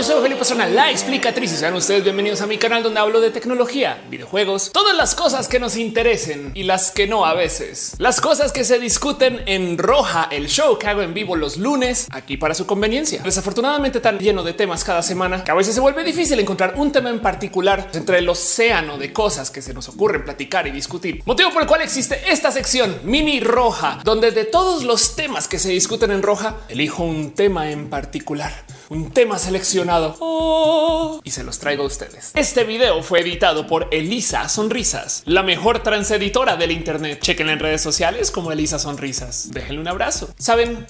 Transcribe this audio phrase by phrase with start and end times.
[0.00, 3.20] Yo soy Felipe Pastrana, la explicatriz y sean ustedes bienvenidos a mi canal donde hablo
[3.20, 7.96] de tecnología, videojuegos, todas las cosas que nos interesen y las que no a veces.
[7.98, 12.08] Las cosas que se discuten en Roja, el show que hago en vivo los lunes,
[12.12, 13.20] aquí para su conveniencia.
[13.22, 16.92] Desafortunadamente tan lleno de temas cada semana que a veces se vuelve difícil encontrar un
[16.92, 21.20] tema en particular entre el océano de cosas que se nos ocurren platicar y discutir.
[21.26, 25.58] Motivo por el cual existe esta sección mini Roja, donde de todos los temas que
[25.58, 31.44] se discuten en Roja, elijo un tema en particular un tema seleccionado oh, y se
[31.44, 32.32] los traigo a ustedes.
[32.34, 37.20] Este video fue editado por Elisa Sonrisas, la mejor transeditora del Internet.
[37.22, 39.50] Chequen en redes sociales como Elisa Sonrisas.
[39.52, 40.28] Déjenle un abrazo.
[40.38, 40.86] Saben,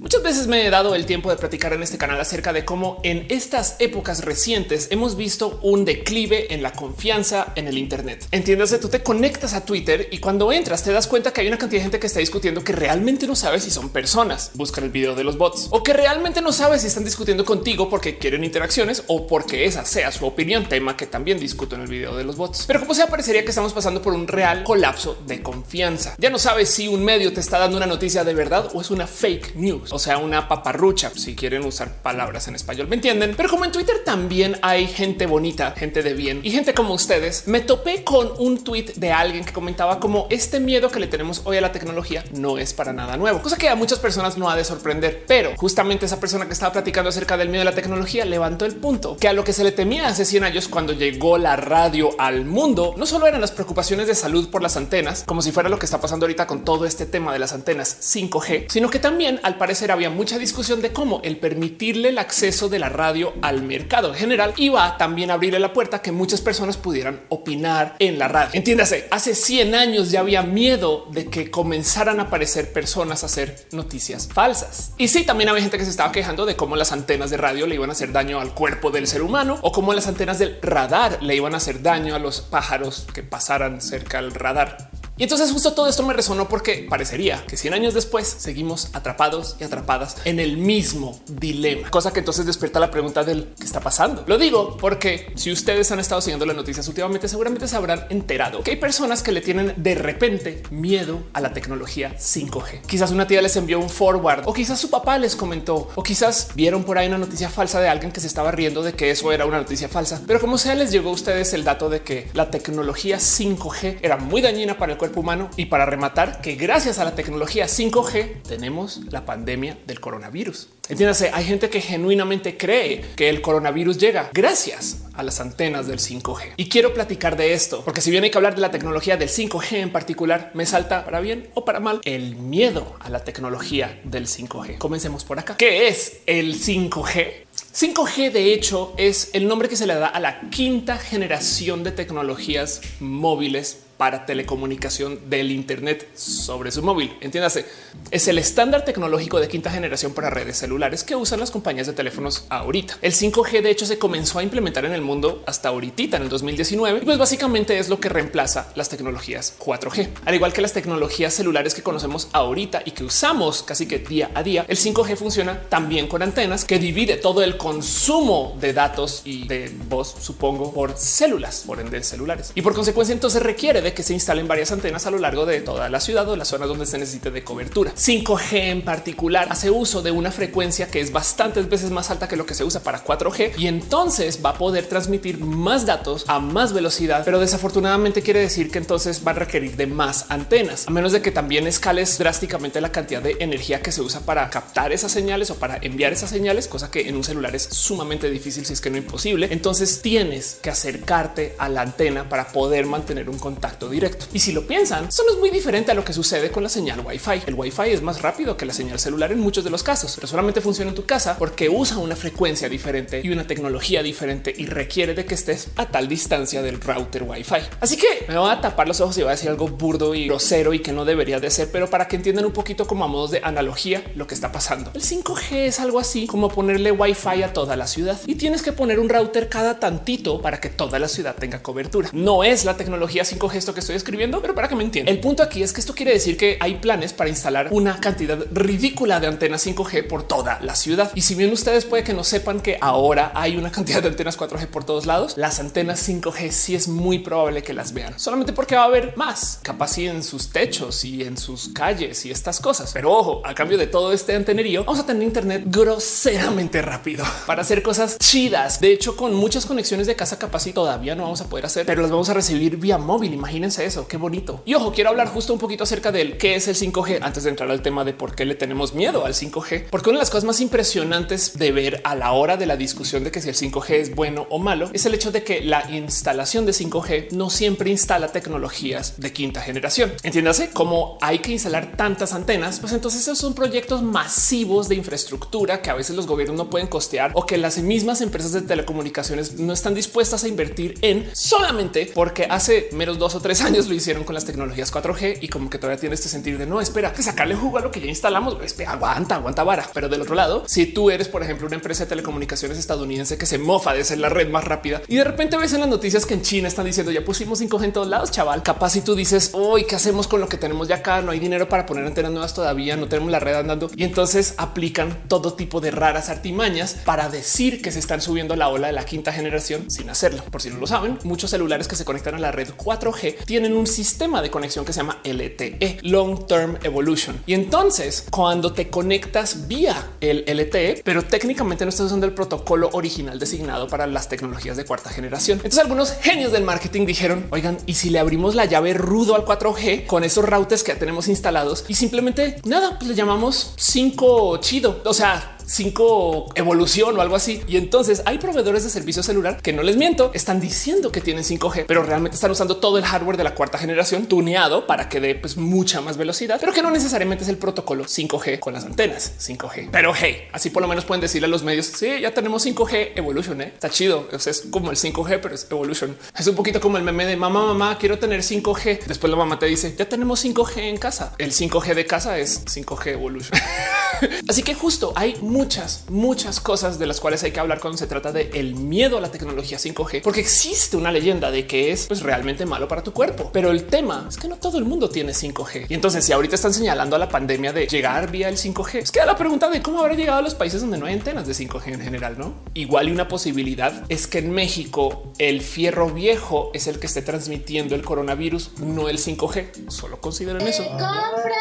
[0.00, 3.00] Muchas veces me he dado el tiempo de platicar en este canal acerca de cómo
[3.04, 8.26] en estas épocas recientes hemos visto un declive en la confianza en el Internet.
[8.32, 11.58] Entiéndase, tú te conectas a Twitter y cuando entras te das cuenta que hay una
[11.58, 14.50] cantidad de gente que está discutiendo que realmente no sabe si son personas.
[14.54, 17.88] Buscan el video de los bots o que realmente no sabe si están discutiendo contigo
[17.88, 21.88] porque quieren interacciones o porque esa sea su opinión, tema que también discuto en el
[21.88, 22.64] video de los bots.
[22.66, 26.16] Pero como sea, parecería que estamos pasando por un real colapso de confianza.
[26.18, 28.90] Ya no sabes si un medio te está dando una noticia de verdad o es
[28.90, 33.34] una fake news o sea, una paparrucha, si quieren usar palabras en español, me entienden.
[33.36, 37.46] Pero como en Twitter también hay gente bonita, gente de bien y gente como ustedes,
[37.46, 41.42] me topé con un tweet de alguien que comentaba como este miedo que le tenemos
[41.44, 44.50] hoy a la tecnología no es para nada nuevo, cosa que a muchas personas no
[44.50, 45.24] ha de sorprender.
[45.26, 48.74] Pero justamente esa persona que estaba platicando acerca del miedo de la tecnología levantó el
[48.74, 52.10] punto que a lo que se le temía hace 100 años cuando llegó la radio
[52.18, 55.68] al mundo, no solo eran las preocupaciones de salud por las antenas, como si fuera
[55.68, 58.98] lo que está pasando ahorita con todo este tema de las antenas 5G, sino que
[58.98, 63.34] también al parecer había mucha discusión de cómo el permitirle el acceso de la radio
[63.42, 67.96] al mercado en general iba también a abrirle la puerta que muchas personas pudieran opinar
[67.98, 68.50] en la radio.
[68.52, 73.66] Entiéndase, hace 100 años ya había miedo de que comenzaran a aparecer personas a hacer
[73.72, 74.92] noticias falsas.
[74.98, 77.66] Y sí, también había gente que se estaba quejando de cómo las antenas de radio
[77.66, 80.58] le iban a hacer daño al cuerpo del ser humano o cómo las antenas del
[80.62, 84.90] radar le iban a hacer daño a los pájaros que pasaran cerca al radar.
[85.16, 89.54] Y entonces justo todo esto me resonó porque parecería que 100 años después seguimos atrapados
[89.60, 93.78] y atrapadas en el mismo dilema, cosa que entonces despierta la pregunta del qué está
[93.78, 94.24] pasando.
[94.26, 98.64] Lo digo porque si ustedes han estado siguiendo las noticias últimamente, seguramente se habrán enterado
[98.64, 102.82] que hay personas que le tienen de repente miedo a la tecnología 5G.
[102.82, 106.48] Quizás una tía les envió un forward o quizás su papá les comentó o quizás
[106.56, 109.30] vieron por ahí una noticia falsa de alguien que se estaba riendo de que eso
[109.30, 110.22] era una noticia falsa.
[110.26, 114.16] Pero como sea, les llegó a ustedes el dato de que la tecnología 5G era
[114.16, 118.40] muy dañina para el cuerpo humano y para rematar que gracias a la tecnología 5G
[118.40, 120.70] tenemos la pandemia del coronavirus.
[120.88, 125.98] Entiéndase, hay gente que genuinamente cree que el coronavirus llega gracias a las antenas del
[125.98, 126.54] 5G.
[126.56, 129.28] Y quiero platicar de esto, porque si bien hay que hablar de la tecnología del
[129.28, 134.00] 5G en particular, me salta para bien o para mal el miedo a la tecnología
[134.04, 134.78] del 5G.
[134.78, 135.56] Comencemos por acá.
[135.58, 137.44] ¿Qué es el 5G?
[137.74, 141.92] 5G de hecho es el nombre que se le da a la quinta generación de
[141.92, 147.16] tecnologías móviles para telecomunicación del Internet sobre su móvil.
[147.20, 147.66] Entiéndase,
[148.10, 151.92] es el estándar tecnológico de quinta generación para redes celulares que usan las compañías de
[151.92, 152.98] teléfonos ahorita.
[153.02, 156.28] El 5G de hecho se comenzó a implementar en el mundo hasta ahorita en el
[156.28, 160.08] 2019 y pues básicamente es lo que reemplaza las tecnologías 4G.
[160.24, 164.30] Al igual que las tecnologías celulares que conocemos ahorita y que usamos casi que día
[164.34, 169.22] a día, el 5G funciona también con antenas que divide todo el consumo de datos
[169.24, 172.52] y de voz, supongo, por células, por ende celulares.
[172.54, 175.60] Y por consecuencia entonces requiere de que se instalen varias antenas a lo largo de
[175.60, 177.92] toda la ciudad o las zonas donde se necesite de cobertura.
[177.94, 182.36] 5G en particular hace uso de una frecuencia que es bastantes veces más alta que
[182.36, 186.40] lo que se usa para 4G y entonces va a poder transmitir más datos a
[186.40, 190.90] más velocidad, pero desafortunadamente quiere decir que entonces va a requerir de más antenas, a
[190.90, 194.92] menos de que también escales drásticamente la cantidad de energía que se usa para captar
[194.92, 198.64] esas señales o para enviar esas señales, cosa que en un celular es sumamente difícil,
[198.64, 199.48] si es que no imposible.
[199.50, 204.26] Entonces tienes que acercarte a la antena para poder mantener un contacto directo.
[204.32, 207.00] Y si lo piensan, eso es muy diferente a lo que sucede con la señal
[207.04, 207.42] Wi-Fi.
[207.46, 210.26] El Wi-Fi es más rápido que la señal celular en muchos de los casos, pero
[210.26, 214.66] solamente funciona en tu casa porque usa una frecuencia diferente y una tecnología diferente y
[214.66, 217.56] requiere de que estés a tal distancia del router Wi-Fi.
[217.80, 220.26] Así que me voy a tapar los ojos y voy a decir algo burdo y
[220.26, 223.08] grosero y que no debería de ser, pero para que entiendan un poquito como a
[223.08, 224.90] modos de analogía lo que está pasando.
[224.94, 228.72] El 5G es algo así como ponerle Wi-Fi a toda la ciudad y tienes que
[228.72, 232.10] poner un router cada tantito para que toda la ciudad tenga cobertura.
[232.12, 235.14] No es la tecnología 5G esto que estoy escribiendo, pero para que me entiendan.
[235.14, 238.38] El punto aquí es que esto quiere decir que hay planes para instalar una cantidad
[238.52, 241.10] ridícula de antenas 5G por toda la ciudad.
[241.14, 244.38] Y si bien ustedes puede que no sepan que ahora hay una cantidad de antenas
[244.38, 248.52] 4G por todos lados, las antenas 5G sí es muy probable que las vean, solamente
[248.52, 252.60] porque va a haber más capacidad en sus techos y en sus calles y estas
[252.60, 252.90] cosas.
[252.92, 257.62] Pero ojo, a cambio de todo este antenerío, vamos a tener internet groseramente rápido para
[257.62, 258.80] hacer cosas chidas.
[258.80, 261.86] De hecho, con muchas conexiones de casa capaz y todavía no vamos a poder hacer,
[261.86, 263.32] pero las vamos a recibir vía móvil.
[263.54, 264.62] Imagínense eso, qué bonito.
[264.64, 267.50] Y ojo, quiero hablar justo un poquito acerca del qué es el 5G antes de
[267.50, 270.30] entrar al tema de por qué le tenemos miedo al 5G, porque una de las
[270.30, 273.54] cosas más impresionantes de ver a la hora de la discusión de que si el
[273.54, 277.48] 5G es bueno o malo es el hecho de que la instalación de 5G no
[277.48, 280.12] siempre instala tecnologías de quinta generación.
[280.24, 285.80] Entiéndase cómo hay que instalar tantas antenas, pues entonces esos son proyectos masivos de infraestructura
[285.80, 289.60] que a veces los gobiernos no pueden costear o que las mismas empresas de telecomunicaciones
[289.60, 293.94] no están dispuestas a invertir en solamente porque hace menos dos o tres años lo
[293.94, 297.12] hicieron con las tecnologías 4G y como que todavía tiene este sentido de no espera
[297.12, 298.56] que sacarle jugo a lo que ya instalamos.
[298.64, 299.86] Espera, aguanta, aguanta vara.
[299.92, 303.44] Pero del otro lado, si tú eres, por ejemplo, una empresa de telecomunicaciones estadounidense que
[303.44, 306.24] se mofa de ser la red más rápida y de repente ves en las noticias
[306.24, 308.62] que en China están diciendo ya pusimos 5G en todos lados, chaval.
[308.62, 311.38] Capaz si tú dices hoy qué hacemos con lo que tenemos ya acá, no hay
[311.38, 315.52] dinero para poner antenas nuevas todavía, no tenemos la red andando y entonces aplican todo
[315.52, 319.34] tipo de raras artimañas para decir que se están subiendo la ola de la quinta
[319.34, 320.42] generación sin hacerlo.
[320.50, 323.76] Por si no lo saben, muchos celulares que se conectan a la red 4G tienen
[323.76, 327.42] un sistema de conexión que se llama LTE, Long Term Evolution.
[327.46, 332.90] Y entonces cuando te conectas vía el LTE, pero técnicamente no estás usando el protocolo
[332.92, 335.58] original designado para las tecnologías de cuarta generación.
[335.58, 339.44] Entonces algunos genios del marketing dijeron, oigan, y si le abrimos la llave rudo al
[339.44, 344.58] 4G con esos routers que ya tenemos instalados y simplemente nada, pues le llamamos 5
[344.58, 345.02] chido.
[345.04, 347.62] O sea, 5 evolución o algo así.
[347.66, 351.44] Y entonces hay proveedores de servicio celular que no les miento, están diciendo que tienen
[351.44, 355.20] 5G, pero realmente están usando todo el hardware de la cuarta generación tuneado para que
[355.20, 358.84] dé pues, mucha más velocidad, pero que no necesariamente es el protocolo 5G con las
[358.84, 359.88] antenas 5G.
[359.90, 363.12] Pero hey, así por lo menos pueden decirle a los medios, sí, ya tenemos 5G
[363.16, 364.28] Evolution, está chido.
[364.32, 366.16] es como el 5G, pero es Evolution.
[366.38, 369.04] Es un poquito como el meme de mamá, mamá, quiero tener 5G.
[369.06, 371.34] Después la mamá te dice, ya tenemos 5G en casa.
[371.38, 373.58] El 5G de casa es 5G Evolution.
[374.48, 378.08] así que justo hay muchas, muchas cosas de las cuales hay que hablar cuando se
[378.08, 382.08] trata de el miedo a la tecnología 5G, porque existe una leyenda de que es
[382.08, 383.50] pues, realmente malo para tu cuerpo.
[383.52, 385.86] Pero el tema es que no todo el mundo tiene 5G.
[385.88, 389.12] Y entonces, si ahorita están señalando a la pandemia de llegar vía el 5G, es
[389.12, 391.52] que la pregunta de cómo habrá llegado a los países donde no hay antenas de
[391.52, 392.54] 5G en general, no?
[392.74, 397.22] Igual y una posibilidad es que en México el fierro viejo es el que esté
[397.22, 399.88] transmitiendo el coronavirus, no el 5G.
[399.88, 400.82] Solo consideren eso.
[400.82, 401.54] compran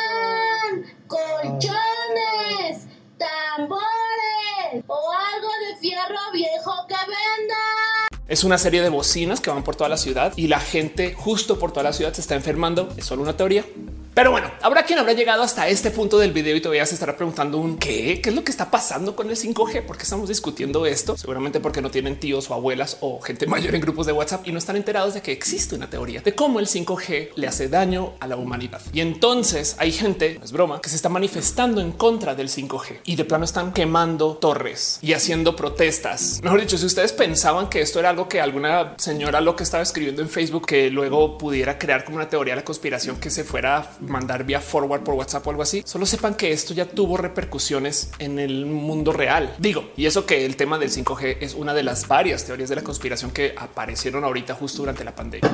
[1.08, 2.88] colchones,
[3.18, 8.14] tambores o algo de fierro viejo que venda.
[8.28, 11.60] Es una serie de bocinas que van por toda la ciudad y la gente justo
[11.60, 12.90] por toda la ciudad se está enfermando.
[12.98, 13.66] Es solo una teoría.
[14.14, 17.18] Pero bueno, habrá quien habrá llegado hasta este punto del video y todavía se estará
[17.18, 20.30] preguntando un qué, qué es lo que está pasando con el 5G, por qué estamos
[20.30, 21.18] discutiendo esto.
[21.18, 24.52] Seguramente porque no tienen tíos o abuelas o gente mayor en grupos de WhatsApp y
[24.52, 28.14] no están enterados de que existe una teoría de cómo el 5G le hace daño
[28.20, 28.82] a la humanidad.
[28.94, 33.16] Y entonces hay gente, es broma, que se está manifestando en contra del 5G y
[33.16, 36.40] de plano están quemando torres y haciendo protestas.
[36.44, 39.82] Mejor dicho, si ustedes pensaban que esto era algo que alguna señora lo que estaba
[39.82, 43.44] escribiendo en Facebook que luego pudiera crear como una teoría de la conspiración que se
[43.44, 47.18] fuera mandar vía forward por WhatsApp o algo así, solo sepan que esto ya tuvo
[47.18, 49.56] repercusiones en el mundo real.
[49.58, 52.76] Digo, y eso que el tema del 5G es una de las varias teorías de
[52.76, 55.52] la conspiración que aparecieron ahorita justo durante la pandemia.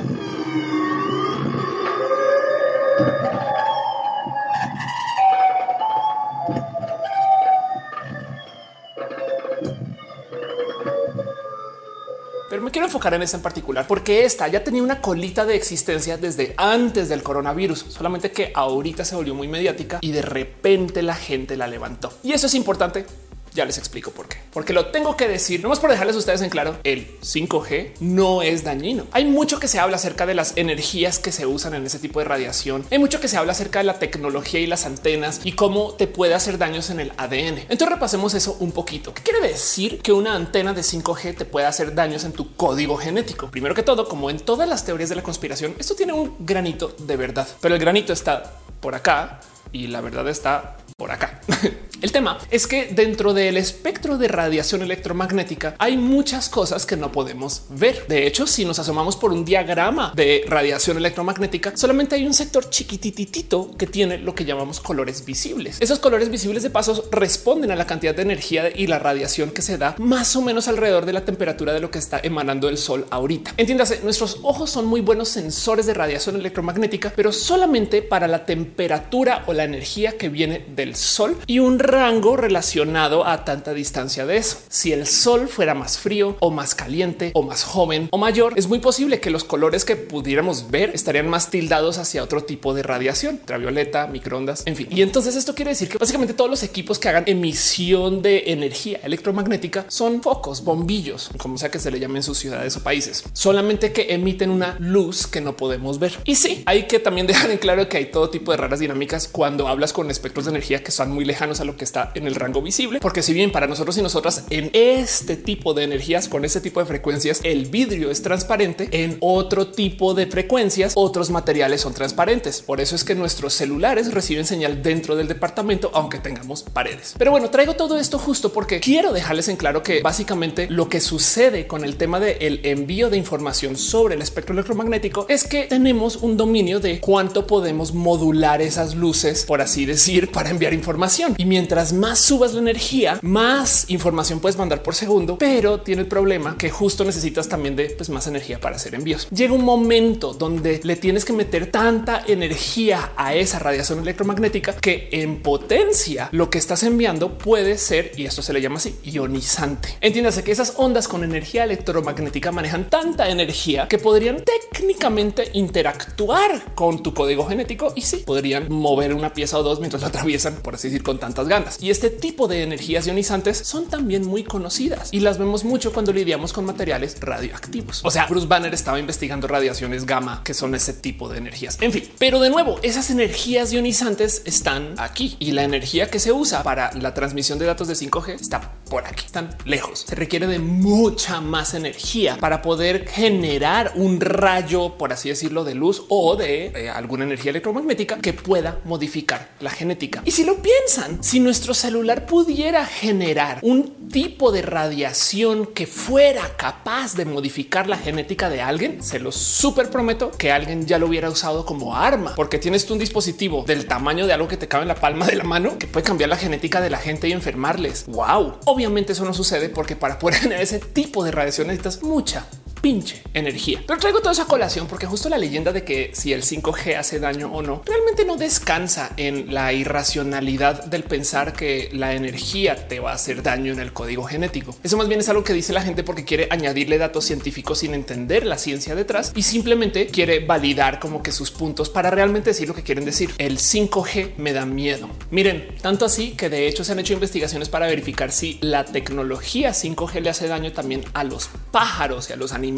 [12.69, 16.17] Me quiero enfocar en esta en particular porque esta ya tenía una colita de existencia
[16.17, 21.15] desde antes del coronavirus, solamente que ahorita se volvió muy mediática y de repente la
[21.15, 22.13] gente la levantó.
[22.21, 23.07] Y eso es importante
[23.53, 24.37] ya les explico por qué.
[24.51, 27.93] Porque lo tengo que decir, no más por dejarles a ustedes en claro, el 5G
[27.99, 29.05] no es dañino.
[29.11, 32.19] Hay mucho que se habla acerca de las energías que se usan en ese tipo
[32.19, 32.85] de radiación.
[32.91, 36.07] Hay mucho que se habla acerca de la tecnología y las antenas y cómo te
[36.07, 37.59] puede hacer daños en el ADN.
[37.59, 39.13] Entonces repasemos eso un poquito.
[39.13, 42.97] ¿Qué quiere decir que una antena de 5G te puede hacer daños en tu código
[42.97, 43.49] genético?
[43.51, 46.95] Primero que todo, como en todas las teorías de la conspiración, esto tiene un granito
[46.99, 49.39] de verdad, pero el granito está por acá
[49.71, 51.41] y la verdad está por acá.
[52.01, 57.11] El tema es que dentro del espectro de radiación electromagnética hay muchas cosas que no
[57.11, 58.05] podemos ver.
[58.07, 62.69] De hecho, si nos asomamos por un diagrama de radiación electromagnética, solamente hay un sector
[62.69, 65.75] chiquititito que tiene lo que llamamos colores visibles.
[65.81, 69.61] Esos colores visibles de pasos responden a la cantidad de energía y la radiación que
[69.61, 72.77] se da más o menos alrededor de la temperatura de lo que está emanando el
[72.77, 73.55] sol ahorita.
[73.57, 79.43] Entiéndase, nuestros ojos son muy buenos sensores de radiación electromagnética, pero solamente para la temperatura
[79.47, 84.37] o la energía que viene del sol y un rango relacionado a tanta distancia de
[84.37, 84.57] eso.
[84.69, 88.67] Si el sol fuera más frío o más caliente o más joven o mayor, es
[88.67, 92.83] muy posible que los colores que pudiéramos ver estarían más tildados hacia otro tipo de
[92.83, 94.87] radiación, ultravioleta, microondas, en fin.
[94.91, 98.99] Y entonces esto quiere decir que básicamente todos los equipos que hagan emisión de energía
[99.03, 103.23] electromagnética son focos, bombillos, como sea que se le llamen en sus ciudades o países,
[103.33, 106.13] solamente que emiten una luz que no podemos ver.
[106.25, 109.27] Y sí, hay que también dejar en claro que hay todo tipo de raras dinámicas
[109.27, 112.27] cuando hablas con espectros de energía que son muy lejanos a lo que está en
[112.27, 116.29] el rango visible, porque si bien para nosotros y nosotras en este tipo de energías
[116.29, 121.31] con ese tipo de frecuencias, el vidrio es transparente en otro tipo de frecuencias, otros
[121.31, 122.61] materiales son transparentes.
[122.61, 127.15] Por eso es que nuestros celulares reciben señal dentro del departamento, aunque tengamos paredes.
[127.17, 130.99] Pero bueno, traigo todo esto justo porque quiero dejarles en claro que básicamente lo que
[130.99, 136.17] sucede con el tema del envío de información sobre el espectro electromagnético es que tenemos
[136.17, 141.35] un dominio de cuánto podemos modular esas luces, por así decir, para enviar información.
[141.37, 146.07] Y mientras más subas la energía, más información puedes mandar por segundo, pero tiene el
[146.07, 149.27] problema que justo necesitas también de pues, más energía para hacer envíos.
[149.29, 155.09] Llega un momento donde le tienes que meter tanta energía a esa radiación electromagnética que
[155.11, 159.95] en potencia lo que estás enviando puede ser, y esto se le llama así, ionizante.
[160.01, 167.03] Entiéndase que esas ondas con energía electromagnética manejan tanta energía que podrían técnicamente interactuar con
[167.03, 170.73] tu código genético y sí podrían mover una pieza o dos mientras la atraviesan, por
[170.73, 171.58] así decir, con tantas ganas.
[171.79, 176.13] Y este tipo de energías ionizantes son también muy conocidas y las vemos mucho cuando
[176.13, 178.01] lidiamos con materiales radioactivos.
[178.03, 181.77] O sea, Bruce Banner estaba investigando radiaciones gamma, que son ese tipo de energías.
[181.81, 186.31] En fin, pero de nuevo, esas energías ionizantes están aquí y la energía que se
[186.31, 190.05] usa para la transmisión de datos de 5G está por aquí, están lejos.
[190.07, 195.75] Se requiere de mucha más energía para poder generar un rayo, por así decirlo, de
[195.75, 200.21] luz o de eh, alguna energía electromagnética que pueda modificar la genética.
[200.25, 206.55] Y si lo piensan, si nuestro celular pudiera generar un tipo de radiación que fuera
[206.57, 211.07] capaz de modificar la genética de alguien, se lo súper prometo que alguien ya lo
[211.07, 214.83] hubiera usado como arma, porque tienes un dispositivo del tamaño de algo que te cabe
[214.83, 217.31] en la palma de la mano que puede cambiar la genética de la gente y
[217.31, 218.05] enfermarles.
[218.05, 218.59] Wow.
[218.65, 222.45] Obviamente eso no sucede porque para poder generar ese tipo de radiación necesitas mucha,
[222.81, 223.83] pinche energía.
[223.85, 227.19] Pero traigo toda esa colación porque justo la leyenda de que si el 5G hace
[227.19, 232.99] daño o no, realmente no descansa en la irracionalidad del pensar que la energía te
[232.99, 234.75] va a hacer daño en el código genético.
[234.83, 237.93] Eso más bien es algo que dice la gente porque quiere añadirle datos científicos sin
[237.93, 242.67] entender la ciencia detrás y simplemente quiere validar como que sus puntos para realmente decir
[242.67, 243.31] lo que quieren decir.
[243.37, 245.09] El 5G me da miedo.
[245.31, 249.71] Miren, tanto así que de hecho se han hecho investigaciones para verificar si la tecnología
[249.71, 252.68] 5G le hace daño también a los pájaros y a los animales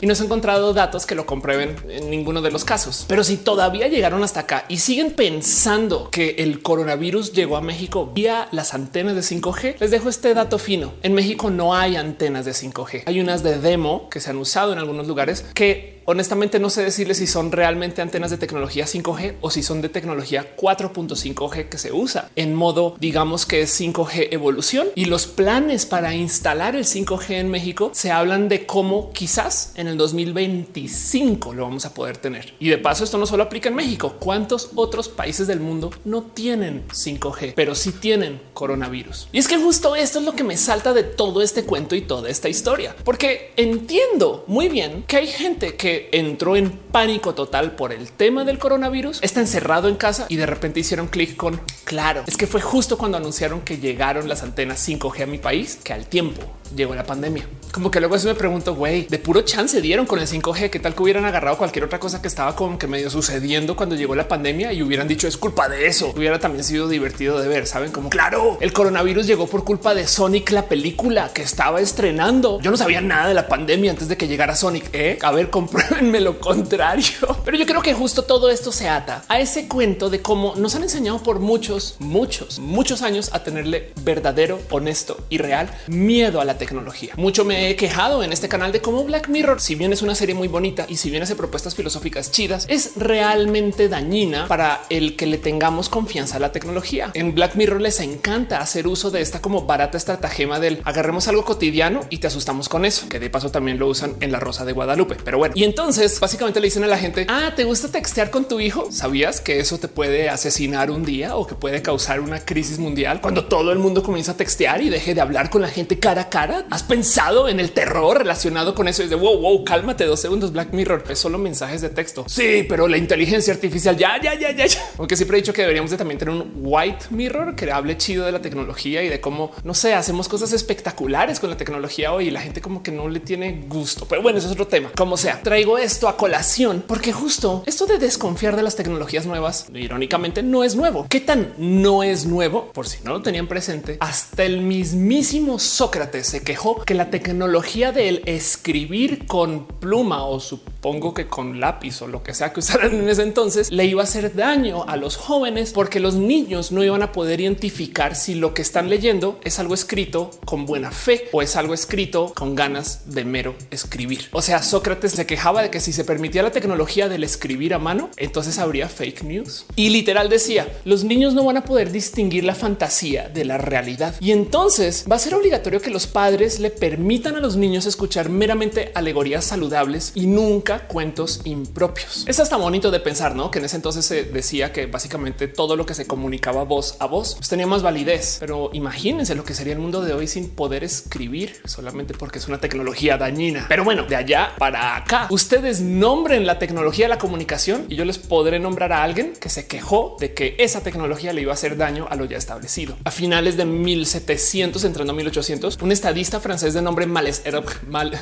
[0.00, 3.04] y no se han encontrado datos que lo comprueben en ninguno de los casos.
[3.08, 8.10] Pero si todavía llegaron hasta acá y siguen pensando que el coronavirus llegó a México
[8.14, 10.92] vía las antenas de 5G, les dejo este dato fino.
[11.02, 13.04] En México no hay antenas de 5G.
[13.06, 16.82] Hay unas de demo que se han usado en algunos lugares que honestamente no sé
[16.82, 21.78] decirles si son realmente antenas de tecnología 5G o si son de tecnología 4.5G que
[21.78, 26.84] se usa en modo, digamos que es 5G evolución y los planes para instalar el
[26.84, 32.16] 5G en México se hablan de cómo quizás en el 2025 lo vamos a poder
[32.16, 32.54] tener.
[32.58, 34.16] Y de paso, esto no solo aplica en México.
[34.18, 39.28] ¿Cuántos otros países del mundo no tienen 5G, pero sí tienen coronavirus?
[39.32, 42.02] Y es que justo esto es lo que me salta de todo este cuento y
[42.02, 47.72] toda esta historia, porque entiendo muy bien que hay gente que entró en pánico total
[47.72, 51.60] por el tema del coronavirus, está encerrado en casa y de repente hicieron clic con
[51.84, 52.24] claro.
[52.26, 55.92] Es que fue justo cuando anunciaron que llegaron las antenas 5G a mi país que
[55.92, 56.42] al tiempo
[56.74, 57.44] llegó la pandemia.
[57.72, 60.80] Como que luego eso me pregunto, güey, de puro chance dieron con el 5G, qué
[60.80, 64.16] tal que hubieran agarrado cualquier otra cosa que estaba como que medio sucediendo cuando llegó
[64.16, 66.12] la pandemia y hubieran dicho es culpa de eso.
[66.16, 70.08] Hubiera también sido divertido de ver, saben como claro, el coronavirus llegó por culpa de
[70.08, 72.60] Sonic, la película que estaba estrenando.
[72.60, 74.90] Yo no sabía nada de la pandemia antes de que llegara Sonic.
[74.92, 75.18] ¿eh?
[75.22, 77.36] A ver, compruébenme lo contrario.
[77.44, 80.74] Pero yo creo que justo todo esto se ata a ese cuento de cómo nos
[80.74, 86.44] han enseñado por muchos, muchos, muchos años a tenerle verdadero, honesto y real miedo a
[86.44, 87.14] la tecnología.
[87.16, 90.14] Mucho me he quejado en este canal de cómo Black Mirror, si bien es una
[90.14, 95.16] serie muy bonita y si bien hace propuestas filosóficas chidas, es realmente dañina para el
[95.16, 97.10] que le tengamos confianza a la tecnología.
[97.14, 101.44] En Black Mirror les encanta hacer uso de esta como barata estratagema del agarremos algo
[101.44, 104.64] cotidiano y te asustamos con eso, que de paso también lo usan en la Rosa
[104.64, 105.16] de Guadalupe.
[105.22, 108.46] Pero bueno, y entonces básicamente le dicen a la gente, ah, ¿te gusta textear con
[108.46, 108.88] tu hijo?
[108.90, 113.20] ¿Sabías que eso te puede asesinar un día o que puede causar una crisis mundial
[113.20, 116.22] cuando todo el mundo comienza a textear y deje de hablar con la gente cara
[116.22, 116.64] a cara?
[116.70, 119.02] ¿Has pensado en el terror relacionado con eso?
[119.02, 120.52] Es de wow, wow, cálmate dos segundos.
[120.52, 122.24] Black Mirror es solo mensajes de texto.
[122.28, 124.80] Sí, pero la inteligencia artificial ya, ya, ya, ya, ya.
[124.98, 128.24] Aunque siempre he dicho que deberíamos de también tener un white mirror que hable chido
[128.24, 132.28] de la tecnología y de cómo no sé, hacemos cosas espectaculares con la tecnología hoy
[132.28, 134.06] y la gente como que no le tiene gusto.
[134.06, 134.90] Pero bueno, eso es otro tema.
[134.96, 139.66] Como sea, traigo esto a colación porque justo esto de desconfiar de las tecnologías nuevas,
[139.74, 141.06] irónicamente, no es nuevo.
[141.08, 142.72] ¿Qué tan no es nuevo?
[142.72, 147.39] Por si no lo tenían presente, hasta el mismísimo Sócrates se quejó que la tecnología
[147.46, 152.94] del escribir con pluma o supongo que con lápiz o lo que sea que usaran
[152.94, 156.84] en ese entonces le iba a hacer daño a los jóvenes porque los niños no
[156.84, 161.28] iban a poder identificar si lo que están leyendo es algo escrito con buena fe
[161.32, 164.28] o es algo escrito con ganas de mero escribir.
[164.32, 167.78] O sea, Sócrates se quejaba de que si se permitía la tecnología del escribir a
[167.78, 169.66] mano, entonces habría fake news.
[169.76, 174.14] Y literal decía, los niños no van a poder distinguir la fantasía de la realidad.
[174.20, 178.28] Y entonces va a ser obligatorio que los padres le permitan a los niños escuchar
[178.28, 182.24] meramente alegorías saludables y nunca cuentos impropios.
[182.26, 183.50] Es hasta bonito de pensar, ¿no?
[183.50, 187.06] Que en ese entonces se decía que básicamente todo lo que se comunicaba voz a
[187.06, 188.38] voz pues tenía más validez.
[188.40, 192.48] Pero imagínense lo que sería el mundo de hoy sin poder escribir solamente porque es
[192.48, 193.66] una tecnología dañina.
[193.68, 198.04] Pero bueno, de allá para acá, ustedes nombren la tecnología de la comunicación y yo
[198.04, 201.54] les podré nombrar a alguien que se quejó de que esa tecnología le iba a
[201.54, 202.96] hacer daño a lo ya establecido.
[203.04, 207.42] A finales de 1700, entrando a 1800, un estadista francés de nombre Males
[207.86, 208.18] Mal,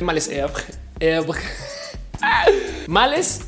[0.00, 0.30] Males
[2.86, 3.40] Males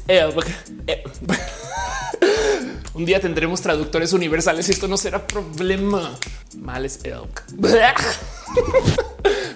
[2.95, 6.19] Un día tendremos traductores universales y esto no será problema.
[6.57, 6.99] Males.